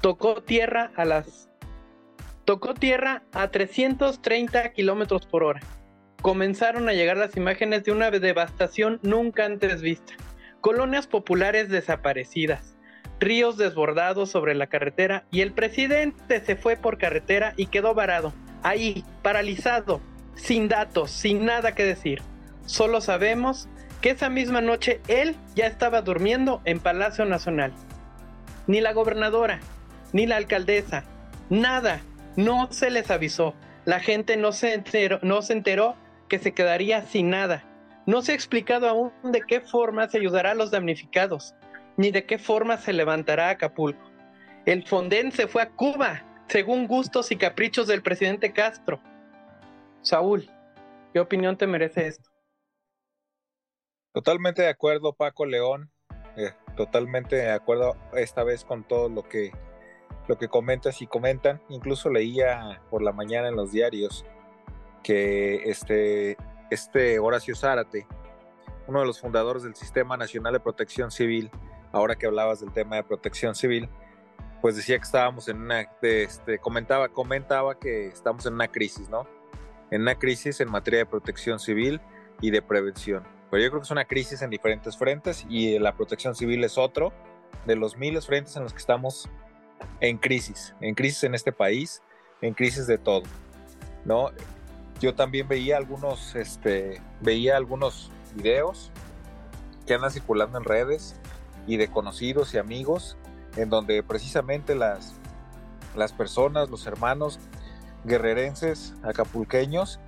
Tocó 0.00 0.42
tierra 0.42 0.90
a 0.96 1.04
las 1.04 1.50
tocó 2.46 2.72
tierra 2.72 3.24
a 3.32 3.48
330 3.50 4.72
kilómetros 4.72 5.26
por 5.26 5.44
hora. 5.44 5.60
Comenzaron 6.22 6.88
a 6.88 6.94
llegar 6.94 7.18
las 7.18 7.36
imágenes 7.36 7.84
de 7.84 7.92
una 7.92 8.10
devastación 8.10 8.98
nunca 9.02 9.44
antes 9.44 9.82
vista. 9.82 10.14
Colonias 10.62 11.06
populares 11.06 11.68
desaparecidas, 11.68 12.78
ríos 13.20 13.58
desbordados 13.58 14.30
sobre 14.30 14.54
la 14.54 14.66
carretera 14.66 15.26
y 15.30 15.42
el 15.42 15.52
presidente 15.52 16.42
se 16.42 16.56
fue 16.56 16.76
por 16.76 16.96
carretera 16.96 17.52
y 17.58 17.66
quedó 17.66 17.94
varado, 17.94 18.32
ahí, 18.62 19.04
paralizado, 19.22 20.00
sin 20.38 20.68
datos, 20.68 21.10
sin 21.10 21.44
nada 21.44 21.74
que 21.74 21.84
decir. 21.84 22.22
Solo 22.64 23.00
sabemos 23.00 23.68
que 24.00 24.10
esa 24.10 24.30
misma 24.30 24.60
noche 24.60 25.00
él 25.08 25.36
ya 25.54 25.66
estaba 25.66 26.00
durmiendo 26.00 26.62
en 26.64 26.80
Palacio 26.80 27.24
Nacional. 27.24 27.72
Ni 28.66 28.80
la 28.80 28.92
gobernadora, 28.92 29.60
ni 30.12 30.26
la 30.26 30.36
alcaldesa, 30.36 31.04
nada, 31.50 32.00
no 32.36 32.70
se 32.70 32.90
les 32.90 33.10
avisó. 33.10 33.54
La 33.84 34.00
gente 34.00 34.36
no 34.36 34.52
se 34.52 34.74
enteró, 34.74 35.18
no 35.22 35.42
se 35.42 35.54
enteró 35.54 35.96
que 36.28 36.38
se 36.38 36.52
quedaría 36.52 37.02
sin 37.02 37.30
nada. 37.30 37.64
No 38.06 38.22
se 38.22 38.32
ha 38.32 38.34
explicado 38.34 38.88
aún 38.88 39.12
de 39.24 39.42
qué 39.46 39.60
forma 39.60 40.08
se 40.08 40.18
ayudará 40.18 40.52
a 40.52 40.54
los 40.54 40.70
damnificados, 40.70 41.54
ni 41.96 42.10
de 42.10 42.24
qué 42.24 42.38
forma 42.38 42.78
se 42.78 42.92
levantará 42.92 43.50
Acapulco. 43.50 44.10
El 44.66 44.86
Fonden 44.86 45.32
se 45.32 45.46
fue 45.46 45.62
a 45.62 45.70
Cuba, 45.70 46.22
según 46.48 46.86
gustos 46.86 47.32
y 47.32 47.36
caprichos 47.36 47.86
del 47.86 48.02
presidente 48.02 48.52
Castro. 48.52 49.00
Saúl, 50.02 50.48
¿qué 51.12 51.20
opinión 51.20 51.56
te 51.56 51.66
merece 51.66 52.06
esto? 52.06 52.30
Totalmente 54.12 54.62
de 54.62 54.68
acuerdo, 54.68 55.12
Paco 55.12 55.46
León. 55.46 55.90
Eh, 56.36 56.52
totalmente 56.76 57.36
de 57.36 57.50
acuerdo 57.50 57.96
esta 58.14 58.44
vez 58.44 58.64
con 58.64 58.84
todo 58.84 59.08
lo 59.08 59.22
que, 59.22 59.52
lo 60.28 60.38
que 60.38 60.48
comentas 60.48 61.02
y 61.02 61.06
comentan. 61.06 61.60
Incluso 61.68 62.10
leía 62.10 62.82
por 62.90 63.02
la 63.02 63.12
mañana 63.12 63.48
en 63.48 63.56
los 63.56 63.72
diarios 63.72 64.24
que 65.02 65.70
este, 65.70 66.36
este 66.70 67.18
Horacio 67.18 67.54
Zárate, 67.54 68.06
uno 68.86 69.00
de 69.00 69.06
los 69.06 69.20
fundadores 69.20 69.62
del 69.62 69.74
Sistema 69.74 70.16
Nacional 70.16 70.52
de 70.52 70.60
Protección 70.60 71.10
Civil, 71.10 71.50
ahora 71.92 72.16
que 72.16 72.26
hablabas 72.26 72.60
del 72.60 72.72
tema 72.72 72.96
de 72.96 73.04
protección 73.04 73.54
civil, 73.54 73.88
pues 74.60 74.76
decía 74.76 74.96
que 74.98 75.04
estábamos 75.04 75.48
en 75.48 75.60
una, 75.60 75.82
este, 76.02 76.58
comentaba, 76.58 77.08
comentaba 77.08 77.78
que 77.78 78.08
estamos 78.08 78.44
en 78.46 78.54
una 78.54 78.68
crisis, 78.68 79.08
¿no? 79.08 79.26
En 79.90 80.02
una 80.02 80.16
crisis 80.16 80.60
en 80.60 80.70
materia 80.70 81.00
de 81.00 81.06
protección 81.06 81.58
civil 81.58 82.00
y 82.40 82.50
de 82.50 82.62
prevención. 82.62 83.24
Pero 83.50 83.62
yo 83.62 83.70
creo 83.70 83.80
que 83.80 83.84
es 83.86 83.90
una 83.90 84.04
crisis 84.04 84.42
en 84.42 84.50
diferentes 84.50 84.96
frentes 84.96 85.46
y 85.48 85.78
la 85.78 85.94
protección 85.94 86.34
civil 86.34 86.62
es 86.64 86.76
otro 86.76 87.12
de 87.66 87.76
los 87.76 87.96
miles 87.96 88.26
frentes 88.26 88.56
en 88.56 88.62
los 88.62 88.72
que 88.72 88.78
estamos 88.78 89.28
en 90.00 90.18
crisis, 90.18 90.74
en 90.80 90.94
crisis 90.94 91.24
en 91.24 91.34
este 91.34 91.52
país, 91.52 92.02
en 92.40 92.54
crisis 92.54 92.86
de 92.86 92.98
todo, 92.98 93.22
¿no? 94.04 94.30
Yo 95.00 95.14
también 95.14 95.48
veía 95.48 95.76
algunos, 95.76 96.34
este, 96.34 97.00
veía 97.20 97.56
algunos 97.56 98.10
videos 98.34 98.90
que 99.86 99.94
andan 99.94 100.10
circulando 100.10 100.58
en 100.58 100.64
redes 100.64 101.16
y 101.66 101.76
de 101.76 101.88
conocidos 101.88 102.54
y 102.54 102.58
amigos 102.58 103.16
en 103.56 103.70
donde 103.70 104.02
precisamente 104.02 104.74
las, 104.74 105.14
las 105.96 106.12
personas, 106.12 106.70
los 106.70 106.86
hermanos 106.86 107.38
guerrerenses, 108.04 108.94
acapulqueños, 109.02 110.00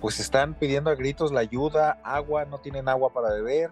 pues 0.00 0.20
están 0.20 0.54
pidiendo 0.54 0.90
a 0.90 0.94
gritos 0.94 1.32
la 1.32 1.40
ayuda, 1.40 1.98
agua, 2.04 2.44
no 2.44 2.58
tienen 2.58 2.88
agua 2.88 3.12
para 3.12 3.30
beber, 3.30 3.70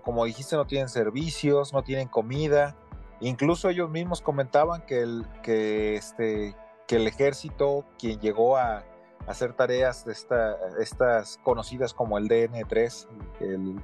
como 0.00 0.24
dijiste, 0.24 0.56
no 0.56 0.66
tienen 0.66 0.88
servicios, 0.88 1.72
no 1.72 1.82
tienen 1.82 2.08
comida. 2.08 2.76
Incluso 3.20 3.68
ellos 3.68 3.90
mismos 3.90 4.20
comentaban 4.20 4.82
que 4.82 5.00
el, 5.00 5.26
que 5.42 5.96
este, 5.96 6.54
el 6.88 7.06
ejército, 7.06 7.84
quien 7.98 8.20
llegó 8.20 8.56
a, 8.56 8.84
hacer 9.26 9.52
tareas 9.52 10.06
de 10.06 10.12
esta, 10.12 10.56
estas 10.80 11.38
conocidas 11.42 11.92
como 11.92 12.16
el 12.16 12.28
DN3, 12.28 13.08
el, 13.40 13.78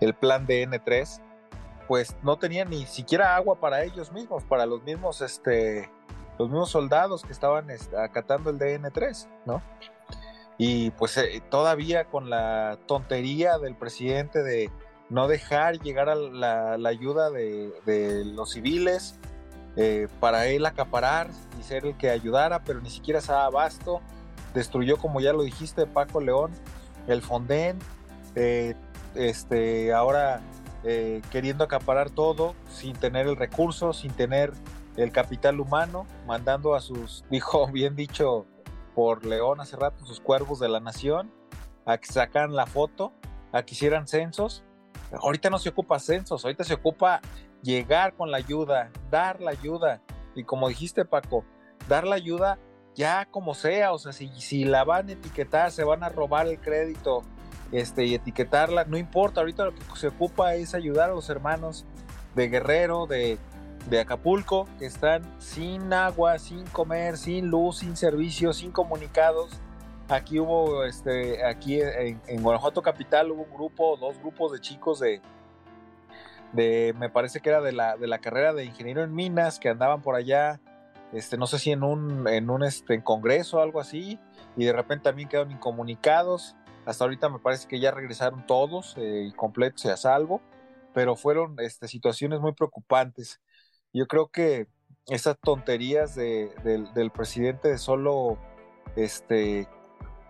el 0.00 0.14
plan 0.14 0.48
DN3, 0.48 1.20
pues 1.86 2.16
no 2.22 2.38
tenían 2.38 2.70
ni 2.70 2.84
siquiera 2.86 3.36
agua 3.36 3.60
para 3.60 3.84
ellos 3.84 4.10
mismos, 4.10 4.42
para 4.42 4.66
los 4.66 4.82
mismos, 4.82 5.20
este, 5.20 5.88
los 6.38 6.48
mismos 6.48 6.70
soldados 6.70 7.22
que 7.22 7.32
estaban 7.32 7.68
acatando 7.96 8.50
el 8.50 8.58
DN3, 8.58 9.28
¿no? 9.46 9.62
Y 10.56 10.90
pues 10.92 11.16
eh, 11.16 11.42
todavía 11.50 12.04
con 12.04 12.30
la 12.30 12.78
tontería 12.86 13.58
del 13.58 13.74
presidente 13.74 14.42
de 14.42 14.70
no 15.10 15.26
dejar 15.28 15.80
llegar 15.80 16.08
a 16.08 16.14
la, 16.14 16.88
ayuda 16.88 17.30
de, 17.30 18.22
los 18.24 18.52
civiles 18.52 19.18
eh, 19.76 20.08
para 20.20 20.46
él 20.46 20.64
acaparar 20.66 21.28
y 21.58 21.62
ser 21.62 21.84
el 21.84 21.96
que 21.96 22.10
ayudara, 22.10 22.62
pero 22.64 22.80
ni 22.80 22.90
siquiera 22.90 23.20
se 23.20 23.32
abasto. 23.32 24.00
Destruyó, 24.54 24.98
como 24.98 25.20
ya 25.20 25.32
lo 25.32 25.42
dijiste, 25.42 25.86
Paco 25.86 26.20
León, 26.20 26.52
el 27.08 27.22
Fonden. 27.22 27.78
Eh, 28.36 28.74
este, 29.14 29.92
ahora 29.92 30.40
queriendo 31.30 31.64
acaparar 31.64 32.10
todo 32.10 32.54
sin 32.68 32.94
tener 32.94 33.26
el 33.26 33.36
recurso, 33.36 33.94
sin 33.94 34.12
tener 34.12 34.52
el 34.96 35.12
capital 35.12 35.60
humano, 35.60 36.06
mandando 36.26 36.74
a 36.74 36.80
sus, 36.80 37.24
dijo 37.30 37.66
bien 37.68 37.96
dicho 37.96 38.46
por 38.94 39.24
León 39.24 39.60
hace 39.60 39.76
rato, 39.76 40.06
sus 40.06 40.20
cuervos 40.20 40.60
de 40.60 40.68
la 40.68 40.80
nación, 40.80 41.32
a 41.84 41.98
que 41.98 42.06
sacan 42.06 42.54
la 42.54 42.66
foto, 42.66 43.12
a 43.52 43.62
que 43.64 43.74
hicieran 43.74 44.06
censos. 44.06 44.62
Ahorita 45.20 45.50
no 45.50 45.58
se 45.58 45.68
ocupa 45.68 45.98
censos, 45.98 46.44
ahorita 46.44 46.64
se 46.64 46.74
ocupa 46.74 47.20
llegar 47.62 48.14
con 48.14 48.30
la 48.30 48.38
ayuda, 48.38 48.90
dar 49.10 49.40
la 49.40 49.50
ayuda. 49.50 50.00
Y 50.34 50.44
como 50.44 50.68
dijiste, 50.68 51.04
Paco, 51.04 51.44
dar 51.88 52.06
la 52.06 52.14
ayuda 52.14 52.58
ya 52.94 53.26
como 53.26 53.54
sea, 53.54 53.92
o 53.92 53.98
sea, 53.98 54.12
si, 54.12 54.28
si 54.40 54.64
la 54.64 54.84
van 54.84 55.08
a 55.08 55.12
etiquetar, 55.12 55.72
se 55.72 55.82
van 55.84 56.04
a 56.04 56.08
robar 56.08 56.46
el 56.46 56.60
crédito, 56.60 57.22
este, 57.72 58.04
y 58.04 58.14
etiquetarla, 58.14 58.84
no 58.84 58.96
importa, 58.96 59.40
ahorita 59.40 59.64
lo 59.64 59.74
que 59.74 59.82
se 59.96 60.08
ocupa 60.08 60.54
es 60.54 60.74
ayudar 60.74 61.10
a 61.10 61.14
los 61.14 61.28
hermanos 61.28 61.84
de 62.36 62.48
Guerrero, 62.48 63.06
de, 63.06 63.38
Acapulco, 64.00 64.66
que 64.78 64.86
están 64.86 65.22
sin 65.38 65.92
agua, 65.92 66.38
sin 66.38 66.64
comer, 66.66 67.16
sin 67.16 67.48
luz, 67.48 67.78
sin 67.78 67.96
servicios, 67.96 68.58
sin 68.58 68.72
comunicados. 68.72 69.50
Aquí 70.08 70.38
hubo, 70.38 70.84
este, 70.84 71.44
aquí 71.44 71.80
en, 71.80 72.42
Guanajuato 72.42 72.82
Capital 72.82 73.30
hubo 73.30 73.42
un 73.42 73.54
grupo, 73.54 73.96
dos 73.96 74.18
grupos 74.18 74.52
de 74.52 74.60
chicos 74.60 75.00
de, 75.00 75.22
de 76.52 76.94
me 76.98 77.08
parece 77.08 77.40
que 77.40 77.48
era 77.48 77.60
de 77.60 77.72
la, 77.72 77.96
de 77.96 78.06
la 78.06 78.18
carrera 78.18 78.52
de 78.52 78.64
ingeniero 78.64 79.02
en 79.02 79.14
minas, 79.14 79.58
que 79.58 79.68
andaban 79.68 80.02
por 80.02 80.14
allá, 80.14 80.60
este, 81.12 81.36
no 81.36 81.46
sé 81.46 81.58
si 81.58 81.70
en 81.70 81.82
un, 81.84 82.26
en 82.28 82.50
un 82.50 82.64
este, 82.64 82.94
en 82.94 83.00
congreso 83.00 83.58
o 83.58 83.60
algo 83.60 83.80
así, 83.80 84.18
y 84.56 84.64
de 84.64 84.72
repente 84.72 85.04
también 85.04 85.28
quedaron 85.28 85.52
incomunicados. 85.52 86.56
Hasta 86.86 87.04
ahorita 87.04 87.28
me 87.28 87.38
parece 87.38 87.66
que 87.66 87.80
ya 87.80 87.90
regresaron 87.90 88.46
todos 88.46 88.94
eh, 88.98 89.32
completos 89.36 89.84
y 89.84 89.88
a 89.88 89.96
salvo, 89.96 90.42
pero 90.92 91.16
fueron 91.16 91.56
este, 91.60 91.88
situaciones 91.88 92.40
muy 92.40 92.52
preocupantes. 92.52 93.40
Yo 93.94 94.08
creo 94.08 94.26
que 94.26 94.66
esas 95.06 95.38
tonterías 95.38 96.16
del 96.16 97.10
presidente 97.14 97.68
de 97.68 97.78
solo 97.78 98.36
este, 98.96 99.68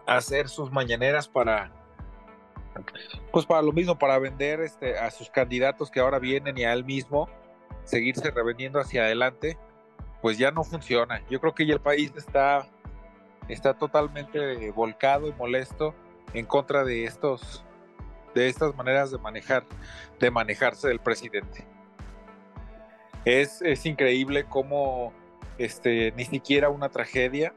hacer 0.07 0.51
sus 0.51 0.71
mañaneras 0.71 1.29
para, 1.29 1.73
pues 3.33 3.47
para 3.47 3.63
lo 3.63 3.73
mismo, 3.73 3.99
para 3.99 4.19
vender 4.19 4.61
este, 4.61 4.99
a 4.99 5.11
sus 5.11 5.31
candidatos 5.31 5.91
que 5.91 6.01
ahora 6.01 6.19
vienen 6.19 6.59
y 6.59 6.65
a 6.65 6.75
él 6.75 6.85
mismo, 6.85 7.27
seguirse 7.85 8.31
revendiendo 8.31 8.79
hacia 8.79 9.05
adelante, 9.05 9.57
pues 10.21 10.37
ya 10.37 10.51
no 10.51 10.63
funciona. 10.63 11.23
Yo 11.31 11.41
creo 11.41 11.55
que 11.55 11.67
ya 11.67 11.73
el 11.73 11.81
país 11.81 12.13
está, 12.17 12.69
está 13.49 13.73
totalmente 13.79 14.71
volcado 14.73 15.27
y 15.27 15.33
molesto 15.33 15.95
en 16.35 16.45
contra 16.45 16.85
de 16.85 17.05
estos 17.05 17.65
de 18.35 18.49
estas 18.49 18.75
maneras 18.75 19.13
de 19.13 19.19
manejar 19.19 19.65
de 20.19 20.31
manejarse 20.31 20.89
del 20.89 20.99
presidente 20.99 21.65
es, 23.25 23.63
es 23.63 23.87
increíble 23.87 24.45
cómo 24.45 25.13
este 25.59 26.13
ni 26.17 26.25
siquiera 26.25 26.69
una 26.69 26.89
tragedia 26.89 27.55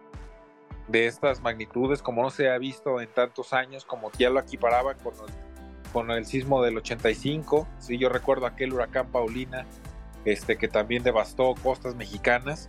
de 0.88 1.08
estas 1.08 1.42
magnitudes 1.42 2.02
como 2.02 2.22
no 2.22 2.30
se 2.30 2.50
ha 2.50 2.58
visto 2.58 3.02
en 3.02 3.10
tantos 3.10 3.54
años 3.54 3.86
como 3.86 4.12
ya 4.12 4.30
lo 4.30 4.40
equiparaban 4.40 4.98
con 5.00 5.14
el, 5.16 5.92
con 5.92 6.12
el 6.12 6.26
sismo 6.26 6.62
del 6.62 6.78
85 6.78 7.68
sí 7.80 7.98
yo 7.98 8.10
recuerdo 8.10 8.46
aquel 8.46 8.74
huracán 8.74 9.08
Paulina 9.12 9.66
este 10.26 10.58
que 10.58 10.68
también 10.68 11.04
devastó 11.04 11.56
costas 11.64 11.96
mexicanas. 11.96 12.68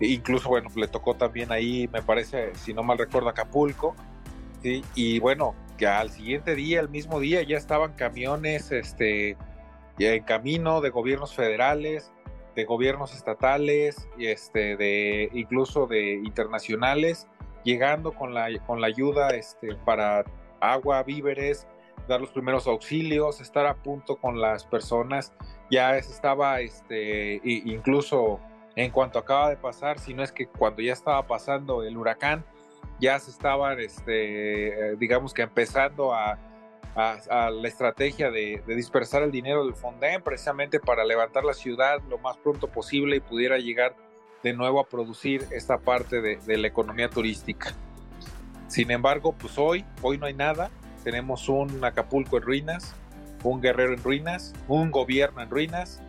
Incluso 0.00 0.48
bueno 0.48 0.70
le 0.76 0.86
tocó 0.86 1.14
también 1.14 1.50
ahí 1.50 1.88
me 1.92 2.02
parece 2.02 2.54
si 2.54 2.72
no 2.72 2.82
mal 2.82 2.98
recuerdo 2.98 3.28
Acapulco 3.28 3.96
y 4.62 5.18
bueno, 5.20 5.54
que 5.76 5.86
al 5.86 6.10
siguiente 6.10 6.54
día, 6.54 6.80
el 6.80 6.88
mismo 6.88 7.20
día, 7.20 7.42
ya 7.42 7.56
estaban 7.56 7.92
camiones 7.92 8.72
este, 8.72 9.36
en 10.06 10.24
camino 10.24 10.80
de 10.80 10.90
gobiernos 10.90 11.34
federales, 11.34 12.12
de 12.54 12.64
gobiernos 12.64 13.14
estatales, 13.14 14.08
y 14.16 14.26
este, 14.26 14.76
de, 14.76 15.30
incluso 15.32 15.86
de 15.86 16.14
internacionales, 16.14 17.28
llegando 17.64 18.12
con 18.12 18.34
la, 18.34 18.48
con 18.66 18.80
la 18.80 18.86
ayuda 18.86 19.30
este, 19.30 19.74
para 19.84 20.24
agua, 20.60 21.02
víveres, 21.02 21.66
dar 22.08 22.20
los 22.20 22.30
primeros 22.30 22.66
auxilios, 22.66 23.40
estar 23.40 23.66
a 23.66 23.74
punto 23.74 24.16
con 24.16 24.40
las 24.40 24.64
personas. 24.64 25.32
Ya 25.70 25.96
estaba, 25.96 26.60
este, 26.60 27.40
incluso 27.44 28.40
en 28.76 28.90
cuanto 28.90 29.18
acaba 29.18 29.50
de 29.50 29.56
pasar, 29.56 29.98
si 29.98 30.14
no 30.14 30.22
es 30.22 30.32
que 30.32 30.46
cuando 30.46 30.82
ya 30.82 30.92
estaba 30.92 31.26
pasando 31.26 31.82
el 31.82 31.96
huracán, 31.96 32.44
ya 33.00 33.18
se 33.18 33.30
estaban, 33.30 33.78
este, 33.80 34.96
digamos 34.96 35.34
que 35.34 35.42
empezando 35.42 36.14
a, 36.14 36.38
la 36.98 37.68
estrategia 37.68 38.30
de, 38.30 38.60
dispersar 38.66 39.22
el 39.22 39.30
dinero 39.30 39.64
del 39.64 39.74
Fonden 39.74 40.20
precisamente 40.20 40.80
para 40.80 41.04
levantar 41.04 41.44
la 41.44 41.54
ciudad 41.54 42.00
lo 42.08 42.18
más 42.18 42.36
pronto 42.38 42.66
posible 42.66 43.16
y 43.16 43.20
pudiera 43.20 43.58
llegar 43.58 43.94
de 44.42 44.52
nuevo 44.52 44.80
a 44.80 44.88
producir 44.88 45.46
esta 45.52 45.78
parte 45.78 46.20
de, 46.20 46.56
la 46.56 46.66
economía 46.66 47.08
turística. 47.08 47.72
Sin 48.66 48.90
embargo, 48.90 49.32
pues 49.32 49.56
hoy, 49.58 49.84
hoy 50.02 50.18
no 50.18 50.26
hay 50.26 50.34
nada. 50.34 50.70
Tenemos 51.04 51.48
un 51.48 51.84
Acapulco 51.84 52.36
en 52.36 52.42
ruinas, 52.42 52.94
un 53.44 53.60
guerrero 53.60 53.92
en 53.94 54.02
ruinas, 54.02 54.52
un 54.66 54.90
gobierno 54.90 55.40
en 55.40 55.50
ruinas, 55.50 56.02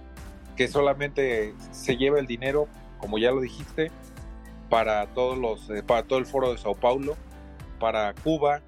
que 0.57 0.67
solamente 0.67 1.53
se 1.71 1.97
lleva 1.97 2.19
el 2.19 2.25
dinero, 2.25 2.67
como 2.97 3.19
ya 3.19 3.31
lo 3.31 3.41
dijiste, 3.41 3.91
para 4.69 5.05
todos 5.13 5.37
los 5.37 5.69
eh, 5.69 5.83
para 5.83 6.03
todo 6.03 6.19
el 6.19 6.25
foro 6.25 6.51
de 6.51 6.57
Sao 6.57 6.75
Paulo, 6.75 7.15
para 7.79 8.13
Cuba, 8.23 8.61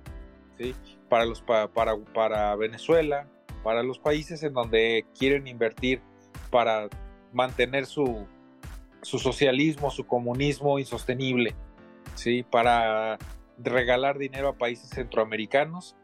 ¿sí? 0.58 0.76
Para 1.12 1.26
los 1.26 1.42
para, 1.42 1.68
para 2.14 2.56
Venezuela, 2.56 3.28
para 3.66 3.84
los 3.84 4.00
países 4.00 4.44
en 4.44 4.54
donde 4.54 5.06
quieren 5.20 5.46
invertir 5.46 6.02
para 6.50 6.88
mantener 7.34 7.86
su, 7.86 8.26
su 9.02 9.20
socialismo, 9.20 9.92
su 9.92 10.08
comunismo 10.08 10.80
insostenible, 10.80 11.54
¿sí? 12.16 12.44
para 12.44 13.18
regalar 13.58 14.20
dinero 14.20 14.48
a 14.48 14.54
países 14.54 14.90
centroamericanos, 14.90 15.98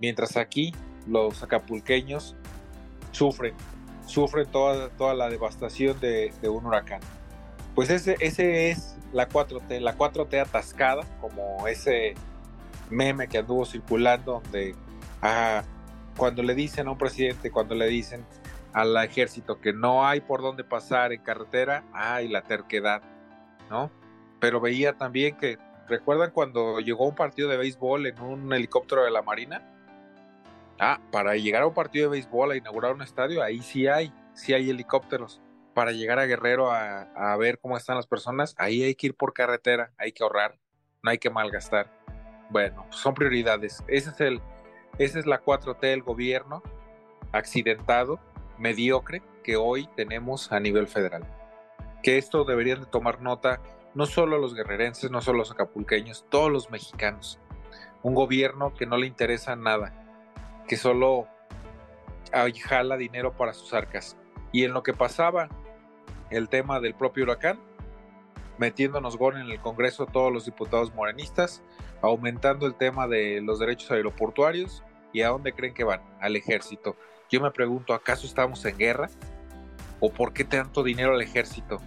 mientras 0.00 0.38
aquí 0.38 0.72
los 1.06 1.42
acapulqueños 1.42 2.34
sufren, 3.10 3.52
sufren 4.06 4.50
toda, 4.50 4.88
toda 4.96 5.12
la 5.12 5.28
devastación 5.28 6.00
de, 6.00 6.32
de 6.40 6.48
un 6.48 6.64
huracán. 6.64 7.02
Pues 7.74 7.90
ese, 7.90 8.16
ese 8.20 8.70
es 8.70 8.96
la 9.12 9.28
4T, 9.28 9.78
la 9.80 9.98
4T 9.98 10.40
atascada, 10.40 11.02
como 11.20 11.68
ese 11.68 12.14
meme 12.90 13.28
que 13.28 13.38
anduvo 13.38 13.64
circulando 13.64 14.40
donde 14.42 14.74
ah, 15.22 15.62
cuando 16.16 16.42
le 16.42 16.54
dicen 16.54 16.86
a 16.86 16.92
un 16.92 16.98
presidente, 16.98 17.50
cuando 17.50 17.74
le 17.74 17.86
dicen 17.86 18.24
al 18.72 18.96
ejército, 18.96 19.60
que 19.60 19.72
no 19.72 20.06
hay 20.06 20.20
por 20.20 20.42
dónde 20.42 20.64
pasar 20.64 21.12
en 21.12 21.22
carretera, 21.22 21.84
ay, 21.92 22.28
la 22.28 22.42
terquedad, 22.42 23.02
¿no? 23.70 23.90
Pero 24.40 24.60
veía 24.60 24.94
también 24.94 25.36
que, 25.36 25.58
¿recuerdan 25.88 26.32
cuando 26.32 26.80
llegó 26.80 27.06
un 27.06 27.14
partido 27.14 27.48
de 27.48 27.56
béisbol 27.56 28.06
en 28.06 28.20
un 28.20 28.52
helicóptero 28.52 29.04
de 29.04 29.12
la 29.12 29.22
Marina? 29.22 29.62
Ah, 30.80 31.00
para 31.12 31.36
llegar 31.36 31.62
a 31.62 31.68
un 31.68 31.74
partido 31.74 32.10
de 32.10 32.16
béisbol, 32.16 32.50
a 32.50 32.56
inaugurar 32.56 32.92
un 32.92 33.02
estadio, 33.02 33.42
ahí 33.42 33.60
sí 33.60 33.86
hay, 33.86 34.12
sí 34.34 34.52
hay 34.52 34.70
helicópteros. 34.70 35.40
Para 35.72 35.92
llegar 35.92 36.18
a 36.18 36.26
Guerrero 36.26 36.70
a, 36.72 37.02
a 37.14 37.36
ver 37.36 37.58
cómo 37.60 37.76
están 37.76 37.96
las 37.96 38.06
personas, 38.06 38.54
ahí 38.58 38.82
hay 38.82 38.94
que 38.96 39.08
ir 39.08 39.14
por 39.14 39.32
carretera, 39.32 39.92
hay 39.98 40.12
que 40.12 40.24
ahorrar, 40.24 40.58
no 41.02 41.10
hay 41.10 41.18
que 41.18 41.30
malgastar. 41.30 42.03
Bueno, 42.50 42.86
son 42.90 43.14
prioridades. 43.14 43.82
Ese 43.88 44.10
es 44.10 44.20
el, 44.20 44.40
esa 44.98 45.18
es 45.18 45.26
la 45.26 45.42
4T 45.42 45.80
del 45.80 46.02
gobierno 46.02 46.62
accidentado 47.32 48.20
mediocre 48.58 49.22
que 49.42 49.56
hoy 49.56 49.88
tenemos 49.96 50.52
a 50.52 50.60
nivel 50.60 50.86
federal. 50.86 51.24
Que 52.02 52.18
esto 52.18 52.44
deberían 52.44 52.80
de 52.80 52.86
tomar 52.86 53.20
nota 53.20 53.60
no 53.94 54.06
solo 54.06 54.38
los 54.38 54.54
guerrerenses, 54.54 55.10
no 55.10 55.20
solo 55.20 55.38
los 55.38 55.52
acapulqueños, 55.52 56.26
todos 56.28 56.50
los 56.50 56.70
mexicanos. 56.70 57.38
Un 58.02 58.14
gobierno 58.14 58.74
que 58.74 58.86
no 58.86 58.96
le 58.96 59.06
interesa 59.06 59.56
nada, 59.56 59.92
que 60.68 60.76
solo 60.76 61.28
jala 62.62 62.96
dinero 62.96 63.32
para 63.32 63.52
sus 63.52 63.72
arcas. 63.72 64.16
Y 64.52 64.64
en 64.64 64.72
lo 64.72 64.82
que 64.82 64.92
pasaba 64.92 65.48
el 66.30 66.48
tema 66.48 66.80
del 66.80 66.94
propio 66.94 67.24
huracán, 67.24 67.58
metiéndonos 68.58 69.16
gol 69.16 69.36
en 69.36 69.50
el 69.50 69.60
Congreso 69.60 70.06
todos 70.06 70.32
los 70.32 70.44
diputados 70.44 70.94
morenistas, 70.94 71.62
aumentando 72.02 72.66
el 72.66 72.74
tema 72.74 73.06
de 73.08 73.40
los 73.40 73.58
derechos 73.58 73.90
aeroportuarios, 73.90 74.82
¿y 75.12 75.22
a 75.22 75.28
dónde 75.28 75.52
creen 75.52 75.74
que 75.74 75.84
van? 75.84 76.02
Al 76.20 76.36
ejército. 76.36 76.96
Yo 77.30 77.40
me 77.40 77.50
pregunto, 77.50 77.94
¿acaso 77.94 78.26
estamos 78.26 78.64
en 78.64 78.76
guerra? 78.76 79.08
¿O 80.00 80.12
por 80.12 80.32
qué 80.32 80.44
tanto 80.44 80.82
dinero 80.82 81.14
al 81.14 81.22
ejército? 81.22 81.80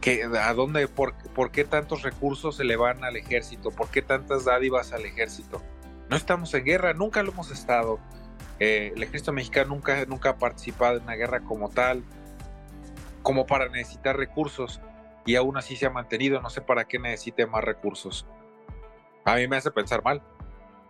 ¿Qué, 0.00 0.24
¿A 0.24 0.52
dónde, 0.54 0.88
por, 0.88 1.14
por 1.34 1.52
qué 1.52 1.64
tantos 1.64 2.02
recursos 2.02 2.56
se 2.56 2.64
le 2.64 2.76
van 2.76 3.04
al 3.04 3.16
ejército? 3.16 3.70
¿Por 3.70 3.88
qué 3.88 4.02
tantas 4.02 4.44
dádivas 4.44 4.92
al 4.92 5.06
ejército? 5.06 5.62
No 6.10 6.16
estamos 6.16 6.52
en 6.54 6.64
guerra, 6.64 6.92
nunca 6.92 7.22
lo 7.22 7.32
hemos 7.32 7.50
estado. 7.50 8.00
Eh, 8.58 8.92
el 8.94 9.02
ejército 9.02 9.32
mexicano 9.32 9.70
nunca, 9.70 10.04
nunca 10.06 10.30
ha 10.30 10.36
participado 10.36 10.96
en 10.96 11.04
una 11.04 11.14
guerra 11.14 11.40
como 11.40 11.68
tal, 11.68 12.02
como 13.22 13.46
para 13.46 13.68
necesitar 13.68 14.16
recursos, 14.16 14.80
y 15.24 15.36
aún 15.36 15.56
así 15.56 15.76
se 15.76 15.86
ha 15.86 15.90
mantenido. 15.90 16.40
No 16.40 16.50
sé 16.50 16.60
para 16.60 16.84
qué 16.84 16.98
necesite 16.98 17.46
más 17.46 17.64
recursos. 17.64 18.26
A 19.24 19.36
mí 19.36 19.46
me 19.46 19.56
hace 19.56 19.70
pensar 19.70 20.02
mal, 20.02 20.22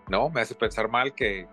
¿no? 0.08 0.30
Me 0.30 0.40
hace 0.40 0.54
pensar 0.54 0.88
mal 0.88 1.12
que 1.14 1.46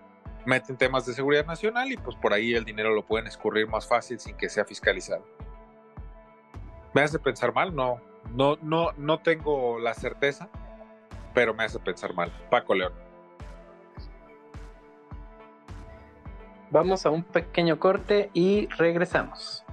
meten 0.45 0.77
temas 0.77 1.05
de 1.05 1.13
seguridad 1.13 1.45
nacional 1.45 1.91
y 1.91 1.97
pues 1.97 2.15
por 2.15 2.33
ahí 2.33 2.53
el 2.53 2.65
dinero 2.65 2.93
lo 2.93 3.05
pueden 3.05 3.27
escurrir 3.27 3.67
más 3.67 3.87
fácil 3.87 4.19
sin 4.19 4.35
que 4.37 4.49
sea 4.49 4.65
fiscalizado. 4.65 5.25
Me 6.93 7.01
hace 7.01 7.19
pensar 7.19 7.53
mal, 7.53 7.75
no, 7.75 8.01
no, 8.33 8.57
no, 8.61 8.91
no 8.97 9.19
tengo 9.19 9.79
la 9.79 9.93
certeza, 9.93 10.49
pero 11.33 11.53
me 11.53 11.63
hace 11.63 11.79
pensar 11.79 12.13
mal. 12.13 12.31
Paco 12.49 12.73
León. 12.73 12.93
Vamos 16.71 17.05
a 17.05 17.09
un 17.09 17.23
pequeño 17.23 17.79
corte 17.79 18.29
y 18.33 18.67
regresamos. 18.67 19.65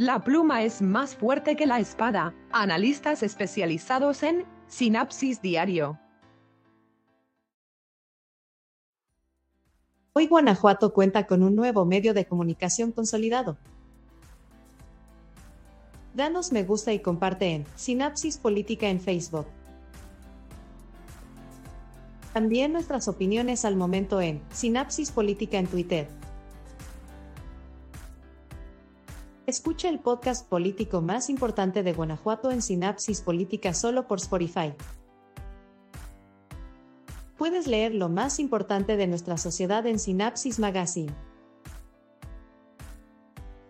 La 0.00 0.24
pluma 0.24 0.62
es 0.62 0.80
más 0.80 1.14
fuerte 1.14 1.56
que 1.56 1.66
la 1.66 1.78
espada. 1.78 2.34
Analistas 2.52 3.22
especializados 3.22 4.22
en 4.22 4.46
Sinapsis 4.66 5.42
Diario. 5.42 5.98
Hoy 10.14 10.26
Guanajuato 10.26 10.94
cuenta 10.94 11.26
con 11.26 11.42
un 11.42 11.54
nuevo 11.54 11.84
medio 11.84 12.14
de 12.14 12.24
comunicación 12.24 12.92
consolidado. 12.92 13.58
Danos 16.14 16.50
me 16.50 16.64
gusta 16.64 16.94
y 16.94 17.00
comparte 17.00 17.50
en 17.50 17.66
Sinapsis 17.74 18.38
Política 18.38 18.88
en 18.88 19.00
Facebook. 19.00 19.48
También 22.32 22.72
nuestras 22.72 23.06
opiniones 23.06 23.66
al 23.66 23.76
momento 23.76 24.22
en 24.22 24.40
Sinapsis 24.50 25.10
Política 25.10 25.58
en 25.58 25.66
Twitter. 25.66 26.19
Escucha 29.50 29.88
el 29.88 29.98
podcast 29.98 30.48
político 30.48 31.00
más 31.00 31.28
importante 31.28 31.82
de 31.82 31.92
Guanajuato 31.92 32.52
en 32.52 32.62
Sinapsis 32.62 33.20
Política 33.20 33.74
solo 33.74 34.06
por 34.06 34.18
Spotify. 34.20 34.74
Puedes 37.36 37.66
leer 37.66 37.92
lo 37.92 38.08
más 38.08 38.38
importante 38.38 38.96
de 38.96 39.08
nuestra 39.08 39.38
sociedad 39.38 39.84
en 39.88 39.98
Sinapsis 39.98 40.60
Magazine. 40.60 41.12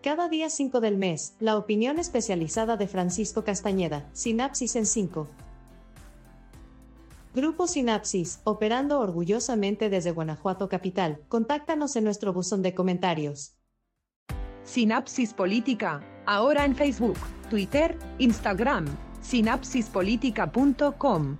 Cada 0.03 0.29
día 0.29 0.51
5 0.51 0.81
del 0.81 0.97
mes, 0.97 1.33
la 1.39 1.57
opinión 1.57 1.97
especializada 1.97 2.77
de 2.77 2.87
Francisco 2.87 3.43
Castañeda, 3.43 4.07
Sinapsis 4.13 4.75
en 4.75 4.85
5. 4.85 5.27
Grupo 7.33 7.65
Sinapsis, 7.65 8.39
operando 8.43 8.99
orgullosamente 8.99 9.89
desde 9.89 10.11
Guanajuato 10.11 10.69
Capital. 10.69 11.23
Contáctanos 11.27 11.95
en 11.95 12.03
nuestro 12.03 12.33
buzón 12.33 12.61
de 12.61 12.75
comentarios. 12.75 13.55
Sinapsis 14.71 15.33
Política, 15.33 16.01
ahora 16.25 16.63
en 16.63 16.73
Facebook, 16.73 17.17
Twitter, 17.49 17.99
Instagram, 18.19 18.85
sinapsispolitica.com. 19.19 21.35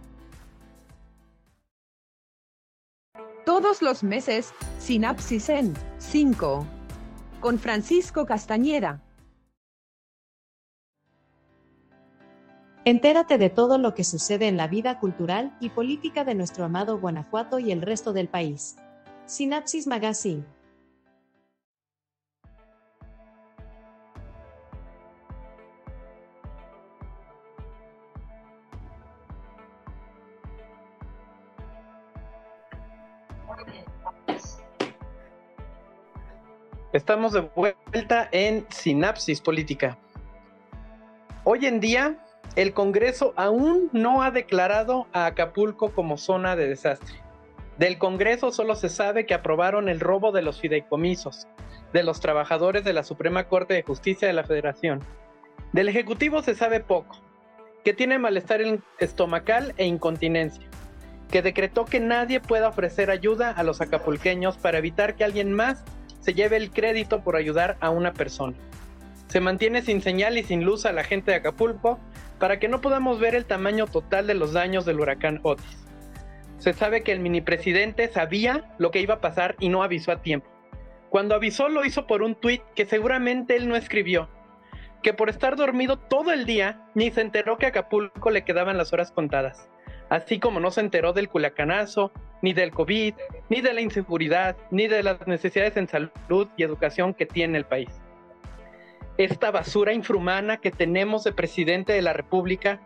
Todos 3.46 3.82
los 3.82 4.04
meses, 4.04 4.54
Sinapsis 4.80 5.48
en 5.48 5.74
5. 6.00 6.68
Con 7.40 7.58
Francisco 7.58 8.26
Castañeda. 8.26 9.02
Entérate 12.84 13.38
de 13.38 13.50
todo 13.50 13.78
lo 13.78 13.94
que 13.94 14.04
sucede 14.04 14.50
en 14.50 14.58
la 14.58 14.68
vida 14.68 15.00
cultural 15.00 15.56
y 15.62 15.70
política 15.70 16.26
de 16.26 16.36
nuestro 16.36 16.66
amado 16.66 17.00
Guanajuato 17.00 17.60
y 17.60 17.72
el 17.72 17.82
resto 17.82 18.12
del 18.12 18.28
país. 18.28 18.76
Sinapsis 19.26 19.88
Magazine. 19.88 20.44
Estamos 36.94 37.32
de 37.32 37.42
vuelta 37.56 38.28
en 38.32 38.66
Sinapsis 38.70 39.40
Política. 39.40 39.98
Hoy 41.46 41.66
en 41.66 41.80
día, 41.80 42.18
el 42.58 42.74
Congreso 42.74 43.34
aún 43.38 43.90
no 43.94 44.24
ha 44.24 44.32
declarado 44.32 45.08
a 45.14 45.26
Acapulco 45.26 45.94
como 45.94 46.18
zona 46.18 46.58
de 46.58 46.68
desastre. 46.68 47.16
Del 47.78 47.98
Congreso 47.98 48.52
solo 48.52 48.76
se 48.76 48.90
sabe 48.90 49.26
que 49.26 49.34
aprobaron 49.34 49.88
el 49.88 50.02
robo 50.02 50.34
de 50.34 50.42
los 50.42 50.60
fideicomisos, 50.60 51.48
de 51.94 52.04
los 52.04 52.20
trabajadores 52.20 52.84
de 52.84 52.94
la 52.94 53.04
Suprema 53.04 53.48
Corte 53.48 53.74
de 53.74 53.84
Justicia 53.84 54.28
de 54.28 54.34
la 54.34 54.44
Federación. 54.44 55.02
Del 55.72 55.88
Ejecutivo 55.88 56.44
se 56.44 56.56
sabe 56.56 56.82
poco, 56.82 57.16
que 57.86 57.94
tiene 57.94 58.20
malestar 58.20 58.62
estomacal 59.00 59.74
e 59.78 59.86
incontinencia, 59.86 60.68
que 61.32 61.42
decretó 61.42 61.86
que 61.86 62.00
nadie 62.00 62.42
pueda 62.42 62.68
ofrecer 62.68 63.10
ayuda 63.10 63.52
a 63.52 63.64
los 63.64 63.82
acapulqueños 63.82 64.58
para 64.58 64.78
evitar 64.78 65.16
que 65.16 65.24
alguien 65.24 65.54
más 65.54 65.84
se 66.20 66.34
lleve 66.34 66.58
el 66.58 66.72
crédito 66.72 67.24
por 67.24 67.36
ayudar 67.36 67.78
a 67.80 67.90
una 67.90 68.14
persona. 68.14 68.56
Se 69.28 69.40
mantiene 69.40 69.82
sin 69.82 70.02
señal 70.02 70.38
y 70.38 70.44
sin 70.44 70.66
luz 70.66 70.86
a 70.86 70.92
la 70.92 71.06
gente 71.06 71.32
de 71.32 71.38
Acapulco 71.38 72.00
para 72.38 72.60
que 72.60 72.68
no 72.68 72.82
podamos 72.82 73.20
ver 73.20 73.34
el 73.34 73.46
tamaño 73.46 73.88
total 73.88 74.28
de 74.28 74.34
los 74.34 74.52
daños 74.52 74.86
del 74.86 75.00
huracán 75.00 75.40
Otis. 75.44 75.88
Se 76.58 76.74
sabe 76.74 77.02
que 77.02 77.14
el 77.14 77.22
mini 77.22 77.42
presidente 77.42 78.10
sabía 78.10 78.76
lo 78.78 78.92
que 78.92 79.00
iba 79.00 79.16
a 79.16 79.22
pasar 79.22 79.56
y 79.60 79.70
no 79.70 79.84
avisó 79.84 80.12
a 80.12 80.22
tiempo. 80.22 80.48
Cuando 81.10 81.34
avisó 81.34 81.70
lo 81.70 81.86
hizo 81.86 82.08
por 82.08 82.22
un 82.24 82.36
tuit 82.36 82.62
que 82.76 82.86
seguramente 82.86 83.56
él 83.56 83.68
no 83.70 83.76
escribió, 83.76 84.30
que 85.02 85.14
por 85.14 85.30
estar 85.30 85.56
dormido 85.56 85.98
todo 85.98 86.32
el 86.34 86.46
día 86.46 86.86
ni 86.94 87.10
se 87.10 87.22
enteró 87.22 87.58
que 87.58 87.68
a 87.68 87.70
Acapulco 87.70 88.30
le 88.30 88.44
quedaban 88.44 88.78
las 88.78 88.92
horas 88.94 89.12
contadas 89.12 89.70
así 90.12 90.40
como 90.40 90.60
no 90.60 90.72
se 90.72 90.82
enteró 90.82 91.14
del 91.14 91.30
culacanazo, 91.30 92.12
ni 92.42 92.52
del 92.52 92.72
COVID, 92.72 93.14
ni 93.48 93.62
de 93.62 93.74
la 93.74 93.80
inseguridad, 93.80 94.58
ni 94.70 94.88
de 94.88 95.04
las 95.04 95.26
necesidades 95.26 95.78
en 95.78 95.88
salud 95.88 96.50
y 96.58 96.64
educación 96.64 97.14
que 97.14 97.26
tiene 97.26 97.58
el 97.58 97.64
país. 97.64 97.88
Esta 99.18 99.52
basura 99.52 99.94
infrahumana 99.94 100.58
que 100.58 100.70
tenemos 100.70 101.24
de 101.24 101.32
presidente 101.32 101.94
de 101.94 102.02
la 102.02 102.12
República 102.12 102.82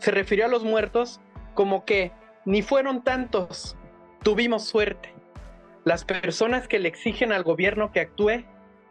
se 0.00 0.10
refirió 0.10 0.46
a 0.46 0.48
los 0.48 0.64
muertos 0.64 1.20
como 1.54 1.84
que 1.84 2.10
ni 2.44 2.60
fueron 2.60 3.04
tantos, 3.04 3.76
tuvimos 4.24 4.64
suerte. 4.64 5.14
Las 5.84 6.04
personas 6.04 6.66
que 6.66 6.80
le 6.80 6.88
exigen 6.88 7.30
al 7.30 7.44
gobierno 7.44 7.92
que 7.92 8.00
actúe 8.00 8.42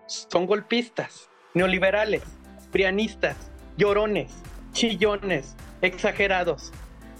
son 0.07 0.45
golpistas, 0.45 1.29
neoliberales, 1.53 2.23
prianistas, 2.71 3.51
llorones, 3.75 4.41
chillones, 4.71 5.57
exagerados, 5.81 6.71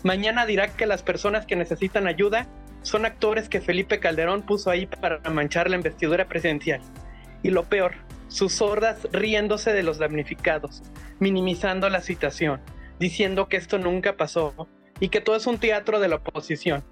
Mañana 0.03 0.45
dirá 0.45 0.67
que 0.67 0.85
las 0.85 1.01
personas 1.01 1.45
que 1.45 1.55
necesitan 1.55 2.07
ayuda 2.07 2.47
son 2.81 3.05
actores 3.05 3.47
que 3.47 3.61
Felipe 3.61 3.99
Calderón 3.99 4.41
puso 4.41 4.69
ahí 4.69 4.85
para 4.85 5.19
manchar 5.29 5.69
la 5.69 5.77
investidura 5.77 6.27
presidencial. 6.27 6.81
Y 7.41 7.49
lo 7.49 7.63
peor, 7.63 7.93
sus 8.27 8.53
sordas 8.53 9.07
riéndose 9.11 9.71
de 9.71 9.83
los 9.83 9.97
damnificados, 9.97 10.83
minimizando 11.19 11.89
la 11.89 12.01
situación, 12.01 12.61
diciendo 12.99 13.47
que 13.47 13.57
esto 13.57 13.77
nunca 13.77 14.17
pasó 14.17 14.67
y 14.99 15.09
que 15.09 15.21
todo 15.21 15.37
es 15.37 15.47
un 15.47 15.57
teatro 15.57 15.99
de 15.99 16.09
la 16.09 16.17
oposición. 16.17 16.83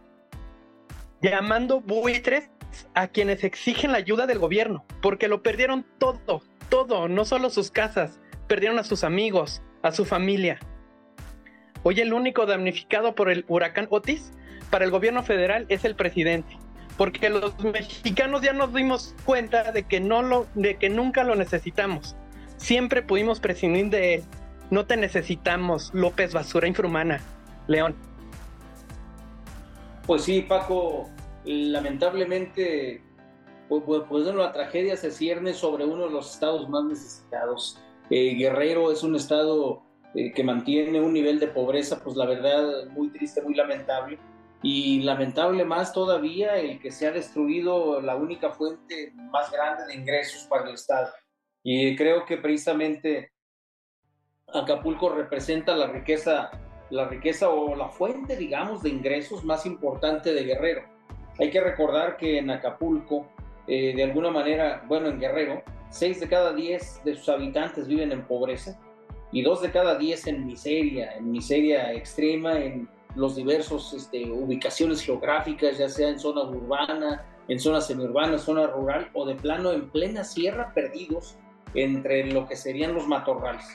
Llamando 1.21 1.81
buitres 1.81 2.49
a 2.93 3.07
quienes 3.07 3.43
exigen 3.43 3.91
la 3.91 3.97
ayuda 3.97 4.27
del 4.27 4.39
gobierno, 4.39 4.85
porque 5.01 5.27
lo 5.27 5.43
perdieron 5.43 5.85
todo, 5.99 6.41
todo, 6.69 7.09
no 7.09 7.25
solo 7.25 7.49
sus 7.49 7.71
casas, 7.71 8.19
perdieron 8.47 8.79
a 8.79 8.83
sus 8.83 9.03
amigos, 9.03 9.61
a 9.83 9.91
su 9.91 10.05
familia. 10.05 10.59
Hoy 11.83 11.99
el 11.99 12.13
único 12.13 12.45
damnificado 12.45 13.15
por 13.15 13.29
el 13.29 13.43
huracán 13.47 13.87
Otis 13.89 14.31
para 14.69 14.85
el 14.85 14.91
gobierno 14.91 15.23
federal 15.23 15.65
es 15.67 15.83
el 15.83 15.95
presidente, 15.95 16.57
porque 16.97 17.29
los 17.29 17.57
mexicanos 17.59 18.41
ya 18.41 18.53
nos 18.53 18.73
dimos 18.73 19.15
cuenta 19.25 19.71
de 19.71 19.83
que 19.83 19.99
nunca 19.99 21.23
lo 21.23 21.35
necesitamos. 21.35 22.15
Siempre 22.57 23.01
pudimos 23.01 23.39
prescindir 23.39 23.89
de 23.89 24.13
él. 24.15 24.23
No 24.69 24.85
te 24.85 24.95
necesitamos, 24.95 25.91
López 25.93 26.33
Basura 26.33 26.67
Infrahumana. 26.67 27.19
León. 27.67 27.95
Pues 30.05 30.23
sí, 30.23 30.41
Paco, 30.41 31.09
lamentablemente, 31.45 33.03
pues, 33.67 34.03
pues 34.07 34.25
la 34.25 34.51
tragedia 34.51 34.95
se 34.95 35.09
cierne 35.09 35.53
sobre 35.53 35.85
uno 35.85 36.05
de 36.05 36.11
los 36.11 36.33
estados 36.33 36.69
más 36.69 36.83
necesitados. 36.85 37.79
Eh, 38.09 38.35
Guerrero 38.35 38.91
es 38.91 39.03
un 39.03 39.15
estado 39.15 39.83
eh, 40.13 40.31
que 40.33 40.43
mantiene 40.43 40.99
un 40.99 41.13
nivel 41.13 41.39
de 41.39 41.47
pobreza, 41.47 42.01
pues 42.03 42.15
la 42.15 42.25
verdad, 42.25 42.87
muy 42.89 43.09
triste, 43.09 43.41
muy 43.41 43.55
lamentable 43.55 44.19
y 44.63 45.01
lamentable 45.01 45.65
más 45.65 45.91
todavía 45.91 46.57
el 46.57 46.79
que 46.79 46.91
se 46.91 47.07
ha 47.07 47.11
destruido 47.11 48.01
la 48.01 48.15
única 48.15 48.51
fuente 48.51 49.11
más 49.31 49.51
grande 49.51 49.85
de 49.87 49.95
ingresos 49.95 50.43
para 50.43 50.67
el 50.67 50.75
Estado. 50.75 51.09
Y 51.63 51.95
creo 51.95 52.25
que 52.25 52.37
precisamente 52.37 53.31
Acapulco 54.53 55.09
representa 55.09 55.75
la 55.75 55.87
riqueza, 55.87 56.51
la 56.89 57.07
riqueza 57.07 57.49
o 57.49 57.75
la 57.75 57.89
fuente, 57.89 58.35
digamos, 58.35 58.83
de 58.83 58.89
ingresos 58.89 59.43
más 59.43 59.65
importante 59.65 60.33
de 60.33 60.43
Guerrero. 60.43 60.83
Hay 61.39 61.49
que 61.49 61.61
recordar 61.61 62.17
que 62.17 62.37
en 62.37 62.49
Acapulco, 62.49 63.31
eh, 63.67 63.95
de 63.95 64.03
alguna 64.03 64.29
manera, 64.29 64.83
bueno, 64.87 65.07
en 65.07 65.19
Guerrero, 65.19 65.63
seis 65.89 66.19
de 66.19 66.27
cada 66.27 66.53
diez 66.53 67.01
de 67.03 67.15
sus 67.15 67.29
habitantes 67.29 67.87
viven 67.87 68.11
en 68.11 68.27
pobreza 68.27 68.77
y 69.31 69.41
dos 69.41 69.61
de 69.61 69.71
cada 69.71 69.97
diez 69.97 70.27
en 70.27 70.45
miseria, 70.45 71.15
en 71.15 71.31
miseria 71.31 71.93
extrema, 71.93 72.57
en 72.57 72.89
los 73.15 73.35
diversos 73.35 73.93
este, 73.93 74.29
ubicaciones 74.31 75.01
geográficas, 75.01 75.77
ya 75.77 75.89
sea 75.89 76.09
en 76.09 76.19
zona 76.19 76.43
urbana, 76.43 77.25
en 77.47 77.59
zona 77.59 77.81
semiurbana, 77.81 78.37
zona 78.37 78.67
rural 78.67 79.09
o 79.13 79.25
de 79.25 79.35
plano 79.35 79.71
en 79.71 79.89
plena 79.89 80.23
sierra 80.23 80.73
perdidos 80.73 81.37
entre 81.73 82.31
lo 82.31 82.47
que 82.47 82.55
serían 82.55 82.93
los 82.93 83.07
matorrales. 83.07 83.65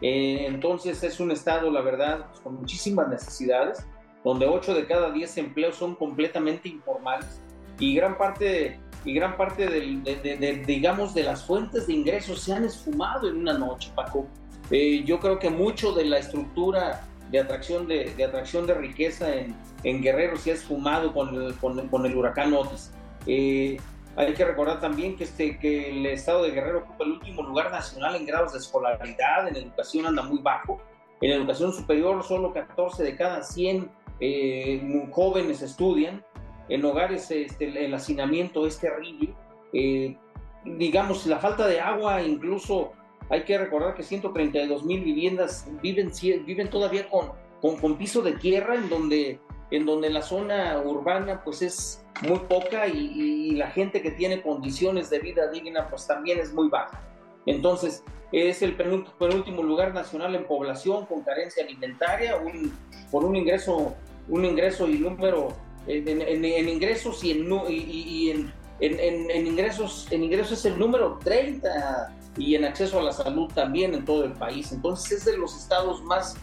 Eh, 0.00 0.46
entonces 0.46 1.02
es 1.02 1.20
un 1.20 1.30
estado, 1.30 1.70
la 1.70 1.80
verdad, 1.80 2.26
pues, 2.28 2.40
con 2.40 2.56
muchísimas 2.56 3.08
necesidades, 3.08 3.86
donde 4.24 4.46
8 4.46 4.74
de 4.74 4.86
cada 4.86 5.10
10 5.10 5.38
empleos 5.38 5.76
son 5.76 5.94
completamente 5.94 6.68
informales 6.68 7.40
y 7.78 7.94
gran 7.94 8.16
parte, 8.16 8.80
y 9.04 9.14
gran 9.14 9.36
parte 9.36 9.66
de, 9.66 10.64
digamos, 10.66 11.14
de 11.14 11.22
las 11.22 11.44
fuentes 11.44 11.86
de 11.86 11.92
ingresos 11.92 12.40
se 12.40 12.52
han 12.52 12.64
esfumado 12.64 13.28
en 13.28 13.36
una 13.36 13.56
noche, 13.58 13.90
Paco. 13.94 14.26
Eh, 14.70 15.02
yo 15.04 15.20
creo 15.20 15.38
que 15.38 15.50
mucho 15.50 15.92
de 15.92 16.04
la 16.04 16.18
estructura 16.18 17.06
de 17.30 17.40
atracción 17.40 17.86
de, 17.86 18.14
de 18.14 18.24
atracción 18.24 18.66
de 18.66 18.74
riqueza 18.74 19.34
en, 19.34 19.54
en, 19.82 20.02
Guerrero 20.02 20.36
se 20.36 20.52
ha 20.52 20.54
esfumado 20.54 21.12
con 21.12 21.34
el, 21.34 21.54
con, 21.56 22.06
el 22.06 22.16
huracán 22.16 22.52
Otis. 22.52 22.92
Eh, 23.26 23.76
hay 24.16 24.32
que 24.34 24.44
recordar 24.44 24.80
también 24.80 25.16
que, 25.16 25.24
este, 25.24 25.58
que 25.58 25.90
el 25.90 26.06
estado 26.06 26.44
de 26.44 26.52
Guerrero 26.52 26.80
ocupa 26.80 27.04
el 27.04 27.12
último 27.12 27.42
lugar 27.42 27.70
nacional 27.70 28.14
en 28.14 28.26
grados 28.26 28.52
de 28.52 28.58
escolaridad, 28.58 29.48
en 29.48 29.56
educación 29.56 30.06
anda 30.06 30.22
muy 30.22 30.38
bajo, 30.38 30.80
en 31.20 31.32
educación 31.32 31.72
superior 31.72 32.22
solo 32.22 32.52
14 32.52 33.02
de 33.02 33.16
cada 33.16 33.42
100 33.42 33.90
eh, 34.20 35.08
jóvenes 35.10 35.62
estudian, 35.62 36.24
en 36.68 36.84
hogares 36.84 37.30
este, 37.30 37.86
el 37.86 37.92
hacinamiento 37.92 38.66
es 38.66 38.78
terrible, 38.78 39.34
eh, 39.72 40.16
digamos, 40.64 41.26
la 41.26 41.38
falta 41.38 41.66
de 41.66 41.80
agua 41.80 42.22
incluso 42.22 42.92
hay 43.30 43.44
que 43.44 43.58
recordar 43.58 43.94
que 43.94 44.02
132 44.02 44.84
mil 44.84 45.02
viviendas 45.02 45.66
viven, 45.82 46.12
viven 46.44 46.68
todavía 46.68 47.08
con, 47.08 47.32
con, 47.60 47.96
piso 47.96 48.22
de 48.22 48.32
tierra, 48.32 48.74
en 48.74 48.88
donde, 48.88 49.40
en 49.70 49.86
donde 49.86 50.10
la 50.10 50.22
zona 50.22 50.80
urbana 50.84 51.42
pues 51.42 51.62
es 51.62 52.04
muy 52.22 52.38
poca 52.40 52.86
y, 52.86 53.52
la 53.52 53.70
gente 53.70 54.02
que 54.02 54.10
tiene 54.10 54.42
condiciones 54.42 55.10
de 55.10 55.20
vida 55.20 55.48
digna 55.48 55.88
pues 55.88 56.06
también 56.06 56.38
es 56.38 56.52
muy 56.52 56.68
baja. 56.68 57.00
Entonces, 57.46 58.02
es 58.32 58.62
el 58.62 58.74
penúltimo 58.76 59.62
lugar 59.62 59.94
nacional 59.94 60.34
en 60.34 60.44
población 60.44 61.06
con 61.06 61.22
carencia 61.22 61.62
alimentaria, 61.64 62.36
un, 62.36 62.72
por 63.10 63.24
un 63.24 63.36
ingreso, 63.36 63.94
un 64.28 64.44
ingreso 64.44 64.88
y 64.88 64.98
número 64.98 65.54
en, 65.86 66.68
ingresos 66.68 67.22
y 67.22 67.30
en, 67.30 67.48
y, 67.68 68.30
en, 68.30 68.52
en, 68.80 69.46
ingresos, 69.46 70.08
en 70.10 70.24
ingresos 70.24 70.58
es 70.58 70.64
el 70.64 70.78
número 70.78 71.18
30 71.22 72.12
y 72.36 72.54
en 72.54 72.64
acceso 72.64 72.98
a 72.98 73.02
la 73.02 73.12
salud 73.12 73.50
también 73.54 73.94
en 73.94 74.04
todo 74.04 74.24
el 74.24 74.32
país. 74.32 74.72
Entonces 74.72 75.18
es 75.18 75.24
de 75.24 75.36
los 75.36 75.56
estados 75.56 76.02
más, 76.02 76.36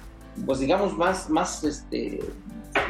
pues 0.45 0.59
digamos, 0.59 0.97
más, 0.97 1.29
más, 1.29 1.63
este, 1.63 2.19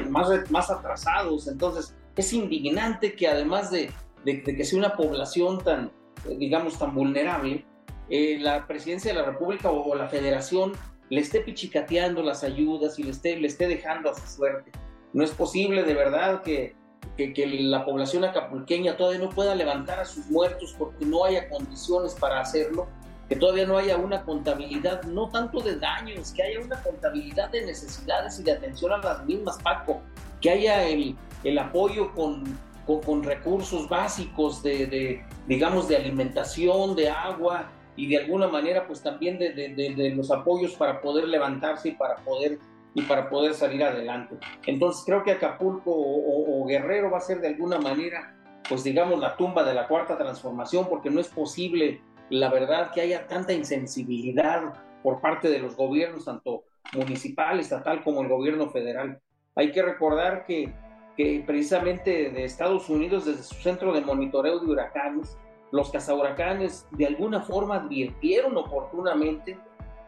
más, 0.09 0.29
más 0.49 0.69
atrasados. 0.69 1.47
Entonces 1.47 1.95
es 2.15 2.33
indignante 2.33 3.15
que 3.15 3.27
además 3.27 3.71
de, 3.71 3.91
de, 4.25 4.43
que 4.43 4.63
sea 4.63 4.79
una 4.79 4.95
población 4.95 5.63
tan, 5.63 5.91
digamos, 6.37 6.77
tan 6.77 6.93
vulnerable, 6.93 7.65
eh, 8.09 8.37
la 8.39 8.67
presidencia 8.67 9.13
de 9.13 9.19
la 9.19 9.25
República 9.25 9.71
o, 9.71 9.95
la 9.95 10.07
federación 10.07 10.73
le 11.09 11.21
esté 11.21 11.41
pichicateando 11.41 12.21
las 12.23 12.43
ayudas 12.43 12.99
y 12.99 13.03
le 13.03 13.11
esté, 13.11 13.37
le 13.37 13.47
esté 13.47 13.67
dejando 13.67 14.09
a 14.09 14.15
su 14.15 14.27
suerte. 14.27 14.71
No 15.13 15.23
es 15.23 15.31
posible 15.31 15.83
de 15.83 15.93
verdad 15.93 16.41
que, 16.41 16.75
que, 17.17 17.33
que, 17.33 17.47
la 17.47 17.85
población 17.85 18.23
acapulqueña 18.23 18.97
todavía 18.97 19.19
no 19.19 19.29
pueda 19.29 19.55
levantar 19.55 19.99
a 19.99 20.05
sus 20.05 20.25
muertos 20.27 20.75
porque 20.77 21.05
no 21.05 21.25
haya 21.25 21.49
condiciones 21.49 22.15
para 22.15 22.39
hacerlo, 22.39 22.87
que 23.29 23.35
todavía 23.35 23.65
no 23.65 23.77
haya 23.77 23.97
una 23.97 24.23
contabilidad, 24.23 25.03
no 25.03 25.29
tanto 25.29 25.61
de 25.61 25.77
daños, 25.77 26.31
que 26.31 26.43
haya 26.43 26.59
una 26.59 26.81
contabilidad 26.83 27.49
de 27.49 27.65
necesidades 27.65 28.39
y 28.39 28.43
de 28.43 28.51
atención 28.51 28.91
a 28.91 28.97
las 28.97 29.25
mismas, 29.25 29.57
Paco, 29.63 30.01
que 30.41 30.49
haya 30.49 30.83
el, 30.87 31.15
el 31.43 31.57
apoyo 31.57 32.13
con, 32.13 32.43
con, 32.85 33.23
recursos 33.23 33.87
básicos 33.87 34.61
de, 34.63 34.85
de, 34.87 35.25
digamos, 35.47 35.87
de 35.87 35.95
alimentación, 35.95 36.95
de 36.95 37.09
agua 37.09 37.69
y 37.95 38.07
de 38.07 38.17
alguna 38.17 38.47
manera 38.47 38.85
pues 38.87 39.01
también 39.01 39.37
de, 39.37 39.53
de 39.53 40.09
los 40.15 40.31
apoyos 40.31 40.73
para 40.73 41.01
poder 41.01 41.27
levantarse 41.27 41.89
y 41.89 41.91
para 41.91 42.15
poder 42.17 42.59
y 42.93 43.03
para 43.03 43.29
poder 43.29 43.53
salir 43.53 43.83
adelante. 43.83 44.37
Entonces 44.65 45.03
creo 45.05 45.23
que 45.23 45.31
Acapulco 45.31 45.91
o, 45.93 46.65
Guerrero 46.65 47.11
va 47.11 47.17
a 47.17 47.21
ser 47.21 47.41
de 47.41 47.47
alguna 47.47 47.79
manera, 47.79 48.35
pues 48.67 48.83
digamos, 48.83 49.19
la 49.19 49.35
tumba 49.35 49.63
de 49.63 49.73
la 49.73 49.87
cuarta 49.87 50.17
transformación, 50.17 50.87
porque 50.89 51.09
no 51.09 51.19
es 51.19 51.27
posible, 51.27 52.01
la 52.29 52.49
verdad, 52.49 52.91
que 52.91 53.01
haya 53.01 53.27
tanta 53.27 53.53
insensibilidad 53.53 54.73
por 55.03 55.21
parte 55.21 55.49
de 55.49 55.59
los 55.59 55.75
gobiernos, 55.75 56.25
tanto 56.25 56.63
municipal, 56.93 57.59
estatal 57.59 58.03
como 58.03 58.21
el 58.21 58.27
gobierno 58.27 58.69
federal. 58.69 59.19
Hay 59.55 59.71
que 59.71 59.81
recordar 59.81 60.45
que, 60.45 60.73
que 61.17 61.43
precisamente 61.45 62.29
de 62.29 62.43
Estados 62.43 62.89
Unidos, 62.89 63.25
desde 63.25 63.43
su 63.43 63.55
centro 63.55 63.93
de 63.93 64.01
monitoreo 64.01 64.59
de 64.59 64.71
huracanes, 64.71 65.37
los 65.71 65.89
cazahuracanes 65.89 66.85
de 66.91 67.07
alguna 67.07 67.41
forma 67.41 67.77
advirtieron 67.77 68.57
oportunamente 68.57 69.57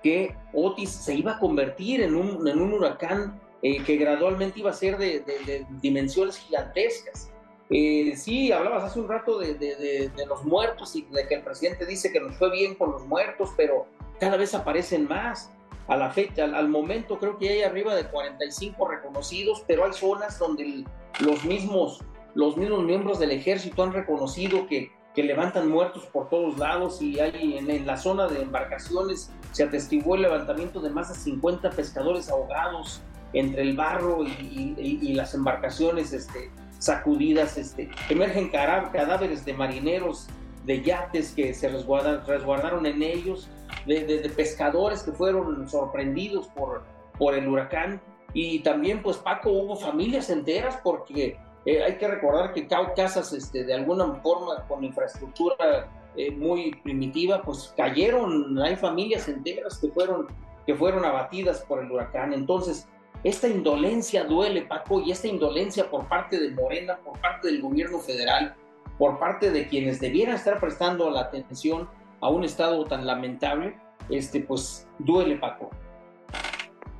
que 0.04 0.36
Otis 0.54 0.89
se 0.89 1.16
iba 1.16 1.34
a 1.34 1.39
convertir 1.39 2.02
en 2.02 2.16
un, 2.16 2.48
en 2.48 2.62
un 2.62 2.74
huracán 2.74 3.39
eh, 3.63 3.82
que 3.84 3.96
gradualmente 3.96 4.60
iba 4.60 4.72
a 4.72 4.74
ser 4.74 4.98
de, 4.98 5.66
dimensiones 5.82 6.38
gigantescas. 6.38 7.32
Eh, 7.70 8.13
sí, 8.18 8.52
hablabas 8.52 8.84
hace 8.84 9.00
un 9.00 9.08
rato 9.08 9.39
de, 9.39 10.12
los 10.28 10.44
muertos 10.44 10.96
y 10.98 11.04
de 11.04 11.26
que 11.28 11.36
el 11.36 11.44
presidente 11.44 11.86
dice 11.86 12.12
que 12.12 12.20
nos 12.20 12.36
fue 12.36 12.52
bien 12.52 12.76
con 12.76 12.92
los 12.92 13.08
muertos, 13.08 13.52
pero 13.56 13.88
cada 14.20 14.36
vez 14.36 14.54
aparecen 14.54 15.08
más. 15.08 15.50
A 15.88 15.98
la 15.98 16.12
fecha, 16.12 16.44
al, 16.44 16.68
momento 16.70 17.18
creo 17.18 17.38
que 17.38 17.50
hay 17.50 17.62
arriba 17.62 17.96
de 17.96 18.06
45 18.06 18.88
reconocidos, 18.88 19.63
pero 19.66 19.86
hay 19.86 19.94
zonas 19.94 20.39
donde 20.39 20.86
los, 21.20 21.44
mismos, 21.46 22.02
los 22.36 22.56
mismos 22.58 22.84
miembros 22.84 23.20
del 23.20 23.32
ejército 23.32 23.84
han 23.84 23.92
reconocido 23.92 24.68
que 24.68 24.92
que 25.13 25.23
levantan 25.23 25.69
muertos 25.69 26.06
por 26.06 26.30
todos 26.30 26.58
lados 26.58 27.02
y 27.02 27.19
hay 27.19 27.58
en, 27.58 27.86
la 27.86 27.97
zona 27.97 28.28
de 28.28 28.41
embarcaciones 28.41 29.32
se 29.52 29.63
atestiguó 29.63 30.15
el 30.15 30.23
levantamiento 30.23 30.80
de 30.80 30.89
más 30.89 31.10
de 31.10 31.15
50 31.15 31.69
pescadores 31.71 32.30
ahogados 32.30 33.02
entre 33.34 33.62
el 33.62 33.76
barro 33.76 34.23
y, 34.23 35.13
las 35.13 35.34
embarcaciones 35.36 36.13
este, 36.13 36.52
sacudidas. 36.80 37.58
Este, 37.58 37.89
emergen 38.10 38.49
cadáveres 38.49 39.45
de 39.45 39.54
marineros, 39.54 40.28
de 40.65 40.82
yates 40.82 41.32
que 41.32 41.54
se 41.54 41.69
resguardaron, 41.69 42.86
en 42.86 43.04
ellos, 43.04 43.47
de, 43.86 44.32
pescadores 44.36 45.04
que 45.04 45.12
fueron 45.12 45.69
sorprendidos 45.69 46.47
por, 46.47 46.84
por 47.17 47.36
el 47.36 47.47
huracán. 47.47 48.02
Y 48.34 48.60
también, 48.60 49.04
pues 49.04 49.17
Paco, 49.17 49.52
hubo 49.52 49.76
familias 49.76 50.32
enteras 50.32 50.80
porque 50.84 51.38
Eh, 51.65 51.82
hay 51.82 51.97
que 51.97 52.08
recordar 52.08 52.54
que 52.54 52.67
casas 52.67 53.32
este, 53.32 53.63
de 53.63 53.73
alguna 53.73 54.15
forma 54.15 54.67
con 54.67 54.84
infraestructura 54.84 55.89
eh, 56.15 56.32
muy 56.32 56.71
primitiva, 56.84 57.41
pues 57.41 57.73
cayeron, 57.78 58.60
hay 58.60 58.76
familias 58.76 59.28
enteras 59.30 59.80
que 59.80 59.88
fueron, 59.89 60.28
que 60.65 60.76
fueron 60.76 61.06
abatidas 61.06 61.62
por 61.62 61.82
el 61.82 61.91
huracán. 61.91 62.34
Entonces, 62.34 62.88
esta 63.23 63.47
indolencia 63.47 64.26
duele, 64.26 64.63
Paco, 64.63 64.99
y 64.99 65.12
esta 65.12 65.28
indolencia 65.28 65.89
por 65.89 66.08
parte 66.10 66.38
de 66.39 66.52
Morena, 66.52 66.99
por 67.06 67.17
parte 67.21 67.47
del 67.47 67.62
gobierno 67.62 67.99
federal, 67.99 68.56
por 68.97 69.17
parte 69.17 69.49
de 69.49 69.67
quienes 69.67 70.02
debieran 70.02 70.36
estar 70.36 70.60
prestando 70.60 71.10
la 71.10 71.21
atención 71.21 71.89
a 72.19 72.30
un 72.30 72.43
estado 72.43 72.84
tan 72.84 73.06
lamentable, 73.06 73.78
este, 74.10 74.41
pues 74.41 74.88
duele, 74.99 75.38
Paco. 75.38 75.69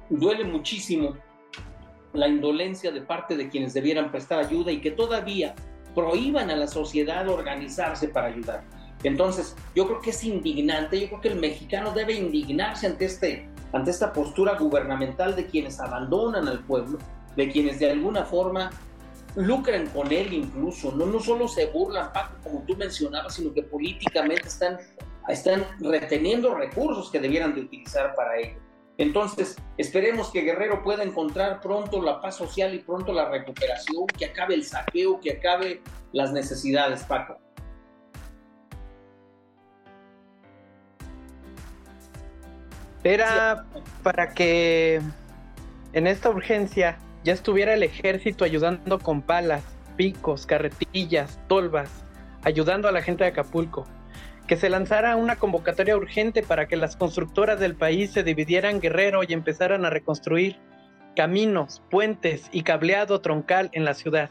Duele 0.10 0.45
muchísimo 0.45 1.15
la 2.13 2.28
indolencia 2.28 2.91
de 2.91 3.02
parte 3.02 3.36
de 3.36 3.49
quienes 3.49 3.73
debieran 3.73 4.12
prestar 4.12 4.39
ayuda 4.39 4.71
y 4.71 4.82
que 4.82 4.91
todavía 4.91 5.56
prohíban 5.95 6.49
a 6.49 6.56
la 6.56 6.67
sociedad 6.67 7.28
organizarse 7.28 8.08
para 8.08 8.28
ayudar. 8.28 8.63
Entonces, 9.04 9.56
yo 9.76 9.86
creo 9.86 9.99
que 9.99 10.12
es 10.12 10.23
indignante, 10.23 10.99
yo 10.99 11.08
creo 11.08 11.21
que 11.21 11.28
el 11.30 11.39
mexicano 11.39 11.91
debe 11.91 12.13
indignarse 12.13 12.88
ante, 12.88 13.06
este, 13.06 13.49
ante 13.73 13.91
esta 13.91 14.13
postura 14.13 14.58
gubernamental 14.58 15.36
de 15.36 15.45
quienes 15.45 15.80
abandonan 15.80 16.47
al 16.47 16.60
pueblo, 16.60 16.97
de 17.36 17.49
quienes 17.52 17.80
de 17.80 17.91
alguna 17.91 18.23
forma 18.23 18.71
lucran 19.36 19.88
con 19.88 20.12
él 20.12 20.32
incluso, 20.32 20.91
no, 20.91 21.06
no 21.06 21.19
solo 21.19 21.47
se 21.47 21.65
burlan, 21.67 22.13
Paco, 22.13 22.36
como 22.43 22.63
tú 22.65 22.78
mencionabas, 22.78 23.34
sino 23.34 23.54
que 23.54 23.63
políticamente 23.63 24.47
están, 24.47 24.78
están 25.28 25.65
reteniendo 25.80 26.56
recursos 26.56 27.12
que 27.12 27.19
debieran 27.19 27.54
de 27.56 27.62
utilizar 27.62 28.15
para 28.15 28.38
ello. 28.38 28.60
Entonces, 28.97 29.56
esperemos 29.77 30.29
que 30.32 30.41
Guerrero 30.41 30.84
pueda 30.84 31.03
encontrar 31.03 31.62
pronto 31.62 32.01
la 32.01 32.21
paz 32.21 32.36
social 32.38 32.75
y 32.75 32.79
pronto 32.79 33.12
la 33.12 33.29
recuperación, 33.29 34.06
que 34.08 34.25
acabe 34.25 34.53
el 34.53 34.63
saqueo, 34.63 35.19
que 35.19 35.32
acabe 35.32 35.82
las 36.12 36.32
necesidades, 36.32 37.03
Paco. 37.03 37.39
Era 43.03 43.65
para 44.03 44.29
que 44.29 45.01
en 45.93 46.08
esta 46.08 46.29
urgencia 46.29 46.97
ya 47.23 47.34
estuviera 47.34 47.73
el 47.73 47.84
ejército 47.84 48.45
ayudando 48.45 48.99
con 48.99 49.21
palas, 49.21 49.63
picos, 49.97 50.45
carretillas, 50.45 51.39
tolvas, 51.47 51.89
ayudando 52.43 52.88
a 52.88 52.91
la 52.91 53.01
gente 53.01 53.23
de 53.23 53.32
Acapulco 53.32 53.86
que 54.47 54.58
se 54.58 54.69
lanzara 54.69 55.15
una 55.15 55.38
convocatoria 55.38 55.95
urgente 55.95 56.43
para 56.43 56.67
que 56.67 56.75
las 56.75 56.97
constructoras 56.97 57.60
del 57.60 57.75
país 57.75 58.12
se 58.12 58.23
dividieran 58.23 58.82
guerrero 58.82 59.23
y 59.23 59.34
empezaran 59.34 59.86
a 59.86 59.89
reconstruir 59.89 60.58
caminos, 61.15 61.82
puentes 61.89 62.49
y 62.51 62.63
cableado 62.63 63.21
troncal 63.21 63.69
en 63.73 63.86
la 63.86 63.93
ciudad. 63.93 64.29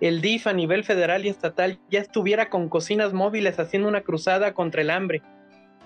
El 0.00 0.20
DIF 0.20 0.46
a 0.46 0.52
nivel 0.52 0.84
federal 0.84 1.26
y 1.26 1.28
estatal 1.28 1.78
ya 1.90 2.00
estuviera 2.00 2.48
con 2.48 2.68
cocinas 2.68 3.12
móviles 3.12 3.58
haciendo 3.58 3.88
una 3.88 4.00
cruzada 4.00 4.54
contra 4.54 4.82
el 4.82 4.90
hambre, 4.90 5.22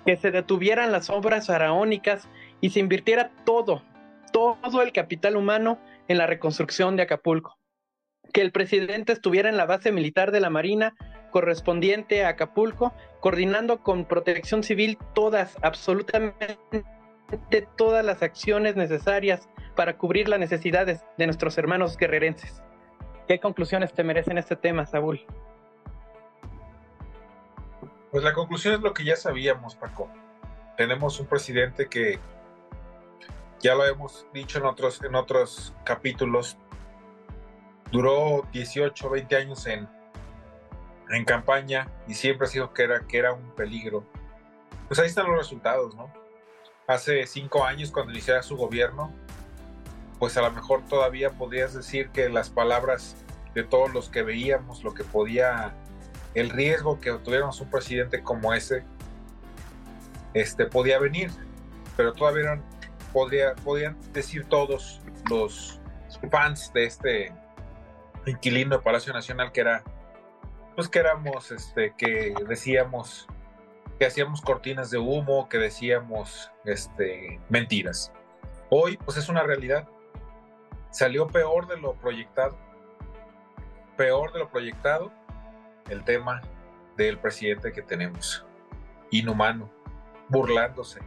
que 0.06 0.16
se 0.16 0.30
detuvieran 0.30 0.92
las 0.92 1.10
obras 1.10 1.48
faraónicas 1.48 2.28
y 2.60 2.70
se 2.70 2.80
invirtiera 2.80 3.32
todo, 3.44 3.82
todo 4.32 4.82
el 4.82 4.92
capital 4.92 5.36
humano 5.36 5.78
en 6.08 6.18
la 6.18 6.26
reconstrucción 6.26 6.96
de 6.96 7.02
Acapulco. 7.02 7.58
Que 8.32 8.42
el 8.42 8.52
presidente 8.52 9.12
estuviera 9.12 9.48
en 9.48 9.56
la 9.56 9.66
base 9.66 9.92
militar 9.92 10.30
de 10.30 10.40
la 10.40 10.50
Marina 10.50 10.94
correspondiente 11.36 12.24
a 12.24 12.30
Acapulco, 12.30 12.94
coordinando 13.20 13.82
con 13.82 14.06
protección 14.06 14.62
civil 14.62 14.96
todas, 15.12 15.58
absolutamente 15.60 16.56
todas 17.76 18.02
las 18.02 18.22
acciones 18.22 18.74
necesarias 18.74 19.46
para 19.74 19.98
cubrir 19.98 20.30
las 20.30 20.40
necesidades 20.40 21.04
de 21.18 21.26
nuestros 21.26 21.58
hermanos 21.58 21.98
guerrerenses. 21.98 22.62
¿Qué 23.28 23.38
conclusiones 23.38 23.92
te 23.92 24.02
merecen 24.02 24.38
este 24.38 24.56
tema, 24.56 24.86
Saúl? 24.86 25.26
Pues 28.10 28.24
la 28.24 28.32
conclusión 28.32 28.72
es 28.72 28.80
lo 28.80 28.94
que 28.94 29.04
ya 29.04 29.16
sabíamos, 29.16 29.74
Paco. 29.74 30.08
Tenemos 30.78 31.20
un 31.20 31.26
presidente 31.26 31.86
que 31.86 32.18
ya 33.60 33.74
lo 33.74 33.84
hemos 33.84 34.26
dicho 34.32 34.56
en 34.56 34.64
otros, 34.64 35.02
en 35.02 35.14
otros 35.14 35.74
capítulos, 35.84 36.56
duró 37.92 38.48
18, 38.52 39.10
20 39.10 39.36
años 39.36 39.66
en, 39.66 39.95
en 41.10 41.24
campaña 41.24 41.88
y 42.06 42.14
siempre 42.14 42.46
ha 42.46 42.50
sido 42.50 42.72
que 42.72 42.82
era, 42.82 43.00
que 43.00 43.18
era 43.18 43.32
un 43.32 43.50
peligro. 43.54 44.04
Pues 44.88 45.00
ahí 45.00 45.06
están 45.06 45.26
los 45.26 45.36
resultados, 45.36 45.94
¿no? 45.94 46.12
Hace 46.86 47.26
cinco 47.26 47.64
años, 47.64 47.90
cuando 47.90 48.12
iniciara 48.12 48.42
su 48.42 48.56
gobierno, 48.56 49.12
pues 50.18 50.36
a 50.36 50.42
lo 50.42 50.50
mejor 50.52 50.86
todavía 50.86 51.30
podrías 51.30 51.74
decir 51.74 52.10
que 52.10 52.28
las 52.28 52.50
palabras 52.50 53.16
de 53.54 53.64
todos 53.64 53.92
los 53.92 54.08
que 54.08 54.22
veíamos, 54.22 54.84
lo 54.84 54.94
que 54.94 55.02
podía, 55.02 55.74
el 56.34 56.50
riesgo 56.50 57.00
que 57.00 57.12
tuviéramos 57.12 57.60
un 57.60 57.70
presidente 57.70 58.22
como 58.22 58.54
ese, 58.54 58.84
este, 60.34 60.66
podía 60.66 60.98
venir, 60.98 61.30
pero 61.96 62.12
todavía 62.12 62.60
podría, 63.12 63.54
podían 63.56 63.96
decir 64.12 64.44
todos 64.44 65.00
los 65.28 65.80
fans 66.30 66.72
de 66.72 66.84
este 66.84 67.32
inquilino 68.26 68.76
de 68.76 68.82
Palacio 68.82 69.12
Nacional 69.12 69.52
que 69.52 69.60
era 69.60 69.82
pues 70.76 70.88
que 70.88 70.98
éramos, 70.98 71.50
este, 71.50 71.94
que 71.96 72.34
decíamos, 72.46 73.26
que 73.98 74.06
hacíamos 74.06 74.42
cortinas 74.42 74.90
de 74.90 74.98
humo, 74.98 75.48
que 75.48 75.58
decíamos, 75.58 76.52
este, 76.64 77.40
mentiras. 77.48 78.12
Hoy, 78.68 78.98
pues 78.98 79.16
es 79.16 79.28
una 79.28 79.42
realidad. 79.42 79.88
Salió 80.90 81.26
peor 81.26 81.66
de 81.66 81.78
lo 81.78 81.94
proyectado. 81.94 82.56
Peor 83.96 84.32
de 84.34 84.40
lo 84.40 84.50
proyectado 84.50 85.10
el 85.88 86.04
tema 86.04 86.42
del 86.96 87.18
presidente 87.18 87.72
que 87.72 87.82
tenemos. 87.82 88.44
Inhumano, 89.10 89.70
burlándose, 90.28 91.00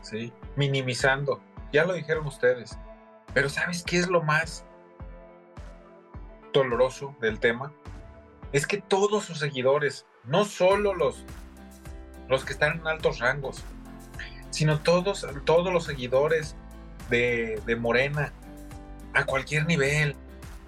¿sí? 0.00 0.32
minimizando. 0.56 1.42
Ya 1.72 1.84
lo 1.84 1.92
dijeron 1.92 2.26
ustedes. 2.26 2.78
Pero 3.34 3.48
¿sabes 3.48 3.82
qué 3.82 3.98
es 3.98 4.08
lo 4.08 4.22
más 4.22 4.64
doloroso 6.52 7.14
del 7.20 7.40
tema? 7.40 7.72
Es 8.54 8.68
que 8.68 8.80
todos 8.80 9.24
sus 9.24 9.40
seguidores, 9.40 10.06
no 10.22 10.44
solo 10.44 10.94
los, 10.94 11.24
los 12.28 12.44
que 12.44 12.52
están 12.52 12.78
en 12.78 12.86
altos 12.86 13.18
rangos, 13.18 13.64
sino 14.50 14.78
todos, 14.78 15.26
todos 15.44 15.72
los 15.72 15.84
seguidores 15.84 16.54
de, 17.10 17.60
Morena, 17.80 18.32
a 19.12 19.24
cualquier 19.24 19.66
nivel, 19.66 20.14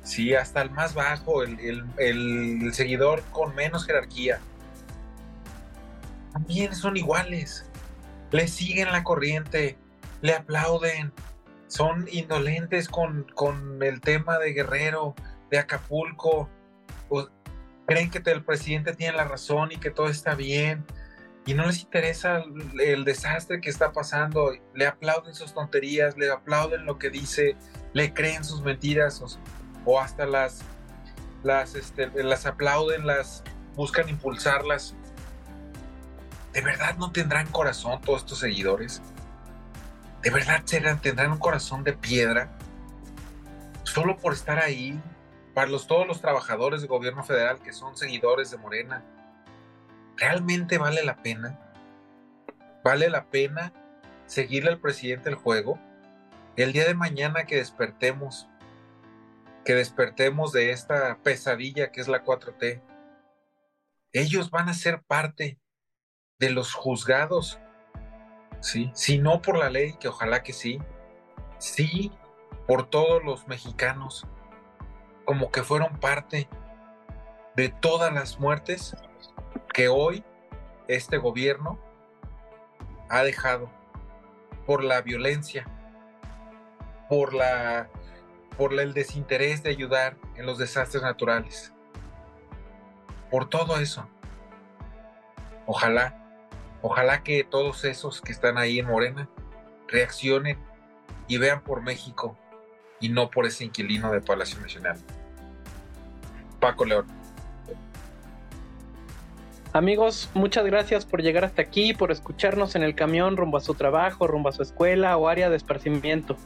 sí, 0.02 0.34
hasta 0.34 0.62
el 0.62 0.72
más 0.72 0.94
bajo, 0.94 1.44
el, 1.44 2.72
seguidor 2.72 3.22
con 3.30 3.54
menos 3.54 3.86
jerarquía, 3.86 4.40
también 6.32 6.74
son 6.74 6.96
iguales, 6.96 7.70
le 8.32 8.48
siguen 8.48 8.90
la 8.90 9.04
corriente, 9.04 9.78
le 10.22 10.34
aplauden, 10.34 11.12
son 11.68 12.08
indolentes 12.10 12.88
con, 12.88 13.30
con 13.36 13.80
el 13.80 14.00
tema 14.00 14.38
de 14.38 14.54
Guerrero, 14.54 15.14
de 15.52 15.60
Acapulco, 15.60 16.50
creen 17.86 18.10
que 18.10 18.22
el 18.30 18.44
presidente 18.44 18.94
tiene 18.94 19.16
la 19.16 19.24
razón 19.24 19.72
y 19.72 19.76
que 19.76 19.90
todo 19.90 20.08
está 20.08 20.34
bien 20.34 20.84
y 21.46 21.54
no 21.54 21.64
les 21.64 21.80
interesa 21.82 22.42
el, 22.80 23.04
desastre 23.04 23.60
que 23.60 23.70
está 23.70 23.92
pasando, 23.92 24.52
le 24.74 24.86
aplauden 24.86 25.32
sus 25.32 25.54
tonterías, 25.54 26.18
le 26.18 26.28
aplauden 26.28 26.84
lo 26.84 26.98
que 26.98 27.08
dice, 27.08 27.56
le 27.92 28.12
creen 28.12 28.44
sus 28.44 28.62
mentiras 28.62 29.22
o, 29.84 30.00
hasta 30.00 30.26
las, 30.26 30.62
las, 31.44 31.76
este, 31.76 32.08
las 32.24 32.46
aplauden, 32.46 33.06
las 33.06 33.44
buscan 33.76 34.08
impulsarlas. 34.08 34.96
¿De 36.52 36.62
verdad 36.62 36.96
no 36.96 37.12
tendrán 37.12 37.46
corazón 37.46 38.00
todos 38.00 38.22
estos 38.22 38.40
seguidores? 38.40 39.00
¿De 40.22 40.30
verdad 40.30 40.62
serán, 40.64 41.00
tendrán 41.00 41.30
un 41.30 41.38
corazón 41.38 41.84
de 41.84 41.92
piedra? 41.92 42.58
Solo 43.84 44.16
por 44.16 44.32
estar 44.32 44.58
ahí, 44.58 45.00
para 45.56 45.70
los, 45.70 45.86
todos 45.86 46.06
los 46.06 46.20
trabajadores 46.20 46.82
del 46.82 46.90
gobierno 46.90 47.24
federal 47.24 47.62
que 47.62 47.72
son 47.72 47.96
seguidores 47.96 48.50
de 48.50 48.58
Morena, 48.58 49.02
¿realmente 50.18 50.76
vale 50.76 51.02
la 51.02 51.22
pena? 51.22 51.58
¿Vale 52.84 53.08
la 53.08 53.30
pena 53.30 53.72
seguirle 54.26 54.68
al 54.68 54.80
presidente 54.80 55.30
el 55.30 55.34
juego? 55.34 55.80
El 56.56 56.74
día 56.74 56.86
de 56.86 56.92
mañana 56.92 57.44
que 57.44 57.56
despertemos, 57.56 58.50
que 59.64 59.74
despertemos 59.74 60.52
de 60.52 60.72
esta 60.72 61.16
pesadilla 61.22 61.90
que 61.90 62.02
es 62.02 62.08
la 62.08 62.22
4T, 62.22 62.82
ellos 64.12 64.50
van 64.50 64.68
a 64.68 64.74
ser 64.74 65.00
parte 65.04 65.58
de 66.38 66.50
los 66.50 66.74
juzgados, 66.74 67.58
¿sí? 68.60 68.90
Si 68.92 69.16
no 69.16 69.40
por 69.40 69.56
la 69.56 69.70
ley, 69.70 69.96
que 69.98 70.08
ojalá 70.08 70.42
que 70.42 70.52
sí, 70.52 70.82
sí 71.56 72.12
por 72.66 72.90
todos 72.90 73.24
los 73.24 73.48
mexicanos 73.48 74.26
como 75.26 75.50
que 75.50 75.62
fueron 75.62 75.98
parte 75.98 76.48
de 77.56 77.68
todas 77.68 78.14
las 78.14 78.40
muertes 78.40 78.96
que 79.74 79.88
hoy 79.88 80.24
este 80.88 81.18
gobierno 81.18 81.78
ha 83.10 83.22
dejado 83.22 83.70
por 84.66 84.82
la 84.82 85.02
violencia, 85.02 85.66
por 87.10 87.34
la 87.34 87.90
por 88.56 88.72
el 88.80 88.94
desinterés 88.94 89.62
de 89.62 89.68
ayudar 89.68 90.16
en 90.36 90.46
los 90.46 90.56
desastres 90.56 91.02
naturales. 91.02 91.74
Por 93.30 93.50
todo 93.50 93.78
eso. 93.78 94.08
Ojalá, 95.66 96.16
ojalá 96.80 97.22
que 97.22 97.44
todos 97.44 97.84
esos 97.84 98.22
que 98.22 98.32
están 98.32 98.56
ahí 98.56 98.78
en 98.78 98.86
Morena 98.86 99.28
reaccionen 99.88 100.58
y 101.28 101.36
vean 101.36 101.62
por 101.62 101.82
México 101.82 102.38
y 103.00 103.08
no 103.08 103.30
por 103.30 103.46
ese 103.46 103.64
inquilino 103.64 104.10
de 104.10 104.20
Palacio 104.20 104.60
Nacional. 104.60 104.96
Paco 106.60 106.84
León. 106.84 107.06
Amigos, 109.72 110.30
muchas 110.32 110.64
gracias 110.64 111.04
por 111.04 111.20
llegar 111.20 111.44
hasta 111.44 111.60
aquí, 111.60 111.92
por 111.92 112.10
escucharnos 112.10 112.76
en 112.76 112.82
el 112.82 112.94
camión 112.94 113.36
rumbo 113.36 113.58
a 113.58 113.60
su 113.60 113.74
trabajo, 113.74 114.26
rumbo 114.26 114.48
a 114.48 114.52
su 114.52 114.62
escuela 114.62 115.18
o 115.18 115.28
área 115.28 115.50
de 115.50 115.56
esparcimiento. 115.56 116.36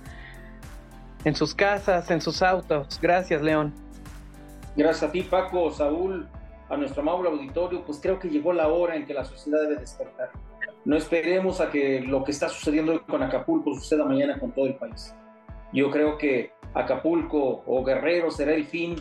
En 1.25 1.37
sus 1.37 1.55
casas, 1.55 2.11
en 2.11 2.21
sus 2.21 2.43
autos. 2.43 2.99
Gracias, 3.01 3.41
León. 3.41 3.73
Gracias 4.75 5.09
a 5.09 5.13
ti, 5.13 5.23
Paco, 5.23 5.71
Saúl, 5.71 6.29
a 6.69 6.77
nuestro 6.77 7.03
amable 7.03 7.29
auditorio. 7.29 7.85
Pues 7.85 8.01
creo 8.03 8.19
que 8.19 8.29
llegó 8.29 8.53
la 8.53 8.67
hora 8.67 8.97
en 8.97 9.07
que 9.07 9.15
la 9.15 9.25
sociedad 9.25 9.61
debe 9.61 9.77
despertar. 9.77 10.31
No 10.85 10.97
esperemos 10.97 11.61
a 11.61 11.71
que 11.71 12.01
lo 12.01 12.25
que 12.25 12.33
está 12.33 12.49
sucediendo 12.49 12.93
hoy 12.93 13.01
con 13.01 13.23
Acapulco 13.23 13.75
suceda 13.75 14.05
mañana 14.05 14.41
con 14.41 14.51
todo 14.51 14.67
el 14.67 14.75
país. 14.75 15.15
Yo 15.73 15.91
creo 15.91 16.19
que 16.19 16.53
Acapulco 16.75 17.63
o 17.67 17.85
Guerrero 17.85 18.31
será 18.31 18.55
el 18.55 18.65
fin 18.65 18.97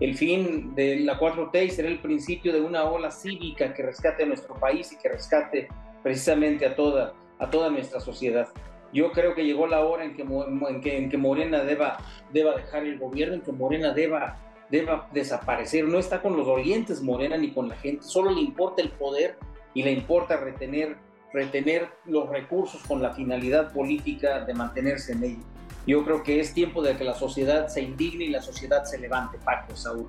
el 0.00 0.16
fin 0.16 0.74
de 0.74 1.00
la 1.00 1.18
4T 1.18 1.68
será 1.68 1.88
el 1.88 1.98
principio 1.98 2.54
de 2.54 2.62
una 2.62 2.84
ola 2.84 3.10
cívica 3.10 3.74
que 3.74 3.82
rescate 3.82 4.22
a 4.22 4.26
nuestro 4.26 4.54
país 4.54 4.90
y 4.92 4.96
que 4.96 5.10
rescate 5.10 5.68
precisamente 6.02 6.64
a 6.64 6.74
toda, 6.74 7.12
a 7.38 7.50
toda 7.50 7.68
nuestra 7.68 8.00
sociedad. 8.00 8.48
Yo 8.94 9.12
creo 9.12 9.34
que 9.34 9.44
llegó 9.44 9.66
la 9.66 9.84
hora 9.84 10.04
en 10.04 10.16
que, 10.16 10.22
en 10.22 10.80
que, 10.80 10.96
en 10.96 11.10
que 11.10 11.18
Morena 11.18 11.62
deba, 11.64 11.98
deba 12.32 12.56
dejar 12.56 12.84
el 12.84 12.98
gobierno, 12.98 13.34
en 13.34 13.40
que 13.42 13.52
Morena 13.52 13.92
deba, 13.92 14.38
deba 14.70 15.06
desaparecer. 15.12 15.84
No 15.84 15.98
está 15.98 16.22
con 16.22 16.34
los 16.34 16.48
orientes 16.48 17.02
Morena 17.02 17.36
ni 17.36 17.50
con 17.52 17.68
la 17.68 17.76
gente, 17.76 18.02
solo 18.02 18.30
le 18.30 18.40
importa 18.40 18.80
el 18.80 18.90
poder 18.92 19.36
y 19.74 19.82
le 19.82 19.92
importa 19.92 20.38
retener, 20.38 20.96
retener 21.30 21.88
los 22.06 22.26
recursos 22.30 22.82
con 22.84 23.02
la 23.02 23.12
finalidad 23.12 23.70
política 23.70 24.46
de 24.46 24.54
mantenerse 24.54 25.12
en 25.12 25.24
ello. 25.24 25.59
Yo 25.86 26.04
creo 26.04 26.22
que 26.22 26.40
es 26.40 26.52
tiempo 26.52 26.82
de 26.82 26.96
que 26.96 27.04
la 27.04 27.14
sociedad 27.14 27.68
se 27.68 27.82
indigne 27.82 28.24
y 28.24 28.28
la 28.28 28.42
sociedad 28.42 28.84
se 28.84 28.98
levante, 28.98 29.38
Paco, 29.38 29.74
Saúl. 29.74 30.08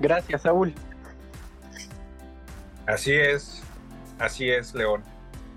Gracias, 0.00 0.42
Saúl. 0.42 0.74
Así 2.86 3.12
es, 3.12 3.62
así 4.18 4.48
es, 4.48 4.74
León, 4.74 5.02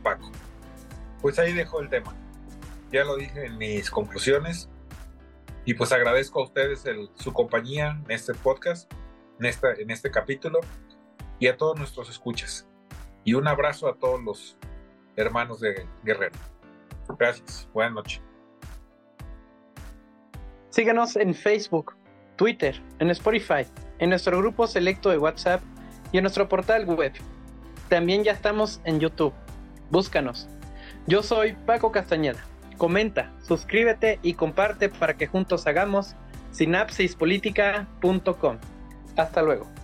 Paco. 0.04 0.32
Pues 1.22 1.40
ahí 1.40 1.54
dejo 1.54 1.80
el 1.80 1.90
tema. 1.90 2.14
Ya 2.92 3.04
lo 3.04 3.16
dije 3.16 3.46
en 3.46 3.58
mis 3.58 3.90
conclusiones. 3.90 4.70
Y 5.64 5.76
pues 5.76 5.92
agradezco 5.92 6.42
a 6.42 6.44
ustedes 6.44 6.84
su 7.16 7.34
compañía 7.34 8.02
en 8.06 8.12
este 8.12 8.34
podcast, 8.34 8.92
en, 9.40 9.46
esta, 9.46 9.74
en 9.74 9.92
este 9.92 10.10
capítulo, 10.10 10.60
y 11.40 11.48
a 11.48 11.56
todos 11.56 11.78
nuestros 11.78 12.10
escuchas. 12.10 12.68
Y 13.24 13.36
un 13.36 13.48
abrazo 13.48 13.88
a 13.88 13.96
todos 13.96 14.22
los 14.24 14.58
hermanos 15.16 15.60
de 15.60 15.86
Guerrero. 16.04 16.38
Gracias. 17.18 17.70
Buenas 17.74 17.94
noches. 17.94 18.31
Síguenos 20.72 21.16
en 21.18 21.36
Facebook, 21.36 21.94
Twitter, 22.38 22.82
en 23.00 23.12
Spotify, 23.12 23.68
en 24.00 24.10
nuestro 24.10 24.38
grupo 24.38 24.66
selecto 24.68 25.10
de 25.10 25.18
WhatsApp 25.18 25.62
y 26.14 26.18
en 26.18 26.24
nuestro 26.24 26.48
portal 26.48 26.86
web. 26.86 27.12
También 27.90 28.24
ya 28.24 28.32
estamos 28.32 28.80
en 28.86 29.02
YouTube. 29.02 29.34
Búscanos. 29.90 30.48
Yo 31.08 31.24
soy 31.24 31.58
Paco 31.66 31.92
Castañeda. 31.92 32.40
Comenta, 32.78 33.34
suscríbete 33.42 34.20
y 34.24 34.36
comparte 34.36 34.88
para 34.88 35.18
que 35.18 35.28
juntos 35.28 35.68
hagamos 35.68 36.16
sinapsispolitica.com. 36.52 38.58
Hasta 39.18 39.42
luego. 39.42 39.81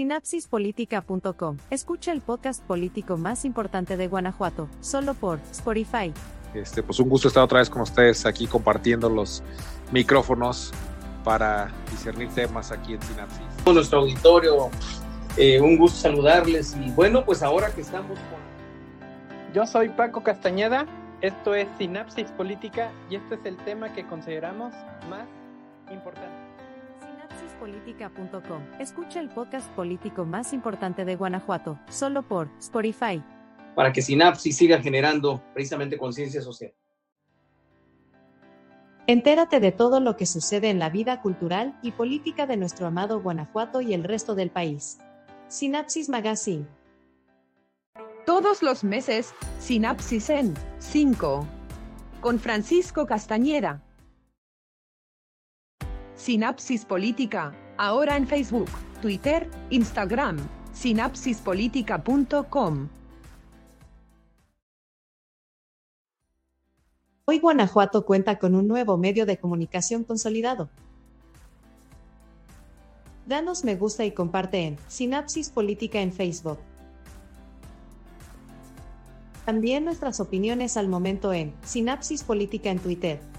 Sinapsispolitica.com. 0.00 1.58
Escucha 1.68 2.12
el 2.12 2.22
podcast 2.22 2.64
político 2.64 3.18
más 3.18 3.44
importante 3.44 3.98
de 3.98 4.08
Guanajuato, 4.08 4.66
solo 4.80 5.12
por 5.12 5.40
Spotify. 5.50 6.10
Este, 6.54 6.82
pues 6.82 7.00
un 7.00 7.10
gusto 7.10 7.28
estar 7.28 7.42
otra 7.44 7.58
vez 7.58 7.68
con 7.68 7.82
ustedes 7.82 8.24
aquí 8.24 8.46
compartiendo 8.46 9.10
los 9.10 9.42
micrófonos 9.92 10.72
para 11.22 11.70
discernir 11.90 12.30
temas 12.30 12.72
aquí 12.72 12.94
en 12.94 13.02
Sinapsis. 13.02 13.42
Nuestro 13.66 13.98
auditorio, 13.98 14.70
eh, 15.36 15.60
un 15.60 15.76
gusto 15.76 15.98
saludarles 15.98 16.74
y 16.82 16.90
bueno, 16.92 17.22
pues 17.22 17.42
ahora 17.42 17.70
que 17.70 17.82
estamos 17.82 18.18
con... 18.18 19.52
Yo 19.52 19.66
soy 19.66 19.90
Paco 19.90 20.22
Castañeda, 20.22 20.86
esto 21.20 21.54
es 21.54 21.68
Sinapsis 21.76 22.30
Política 22.30 22.90
y 23.10 23.16
este 23.16 23.34
es 23.34 23.44
el 23.44 23.58
tema 23.58 23.92
que 23.92 24.06
consideramos 24.06 24.72
más 25.10 25.28
importante 25.92 26.39
política.com. 27.60 28.62
Escucha 28.80 29.20
el 29.20 29.28
podcast 29.28 29.70
político 29.72 30.24
más 30.24 30.52
importante 30.52 31.04
de 31.04 31.14
Guanajuato, 31.14 31.78
solo 31.90 32.26
por 32.26 32.48
Spotify. 32.58 33.22
Para 33.76 33.92
que 33.92 34.02
Sinapsis 34.02 34.56
siga 34.56 34.80
generando 34.80 35.40
precisamente 35.52 35.98
conciencia 35.98 36.40
social. 36.40 36.72
Entérate 39.06 39.60
de 39.60 39.72
todo 39.72 40.00
lo 40.00 40.16
que 40.16 40.26
sucede 40.26 40.70
en 40.70 40.78
la 40.78 40.88
vida 40.88 41.20
cultural 41.20 41.78
y 41.82 41.92
política 41.92 42.46
de 42.46 42.56
nuestro 42.56 42.86
amado 42.86 43.20
Guanajuato 43.20 43.80
y 43.80 43.92
el 43.92 44.04
resto 44.04 44.34
del 44.34 44.50
país. 44.50 44.98
Sinapsis 45.48 46.08
Magazine. 46.08 46.66
Todos 48.24 48.62
los 48.62 48.84
meses, 48.84 49.34
Sinapsis 49.58 50.30
en 50.30 50.54
5. 50.78 51.46
Con 52.20 52.38
Francisco 52.38 53.06
Castañeda. 53.06 53.82
Sinapsis 56.20 56.84
Política, 56.84 57.56
ahora 57.78 58.14
en 58.14 58.28
Facebook, 58.28 58.68
Twitter, 59.00 59.48
Instagram, 59.70 60.36
sinapsispolitica.com. 60.74 62.88
Hoy 67.24 67.38
Guanajuato 67.38 68.04
cuenta 68.04 68.38
con 68.38 68.54
un 68.54 68.68
nuevo 68.68 68.98
medio 68.98 69.24
de 69.24 69.38
comunicación 69.38 70.04
consolidado. 70.04 70.68
Danos 73.24 73.64
me 73.64 73.76
gusta 73.76 74.04
y 74.04 74.12
comparte 74.12 74.66
en 74.66 74.76
Sinapsis 74.88 75.48
Política 75.48 76.02
en 76.02 76.12
Facebook. 76.12 76.58
También 79.46 79.86
nuestras 79.86 80.20
opiniones 80.20 80.76
al 80.76 80.88
momento 80.88 81.32
en 81.32 81.54
Sinapsis 81.64 82.24
Política 82.24 82.68
en 82.68 82.78
Twitter. 82.78 83.29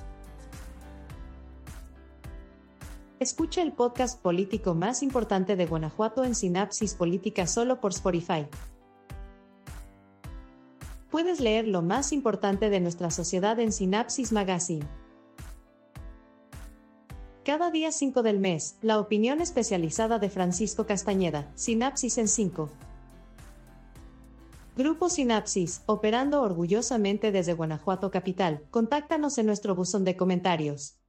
Escucha 3.21 3.61
el 3.61 3.71
podcast 3.71 4.19
político 4.19 4.73
más 4.73 5.03
importante 5.03 5.55
de 5.55 5.67
Guanajuato 5.67 6.23
en 6.23 6.33
Sinapsis 6.33 6.95
Política 6.95 7.45
solo 7.45 7.79
por 7.79 7.91
Spotify. 7.91 8.47
Puedes 11.11 11.39
leer 11.39 11.67
lo 11.67 11.83
más 11.83 12.13
importante 12.13 12.71
de 12.71 12.79
nuestra 12.79 13.11
sociedad 13.11 13.59
en 13.59 13.73
Sinapsis 13.73 14.31
Magazine. 14.31 14.87
Cada 17.45 17.69
día 17.69 17.91
5 17.91 18.23
del 18.23 18.39
mes, 18.39 18.77
la 18.81 18.99
opinión 18.99 19.39
especializada 19.39 20.17
de 20.17 20.31
Francisco 20.31 20.87
Castañeda, 20.87 21.51
Sinapsis 21.53 22.17
en 22.17 22.27
5. 22.27 22.71
Grupo 24.77 25.09
Sinapsis, 25.09 25.83
operando 25.85 26.41
orgullosamente 26.41 27.31
desde 27.31 27.53
Guanajuato 27.53 28.09
Capital. 28.09 28.63
Contáctanos 28.71 29.37
en 29.37 29.45
nuestro 29.45 29.75
buzón 29.75 30.05
de 30.05 30.17
comentarios. 30.17 31.00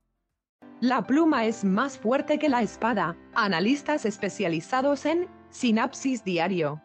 La 0.83 1.07
pluma 1.07 1.45
es 1.45 1.65
más 1.65 1.97
fuerte 1.97 2.41
que 2.41 2.49
la 2.49 2.61
espada. 2.61 3.17
Analistas 3.35 4.05
especializados 4.05 5.07
en 5.07 5.29
Sinapsis 5.49 6.25
Diario. 6.25 6.83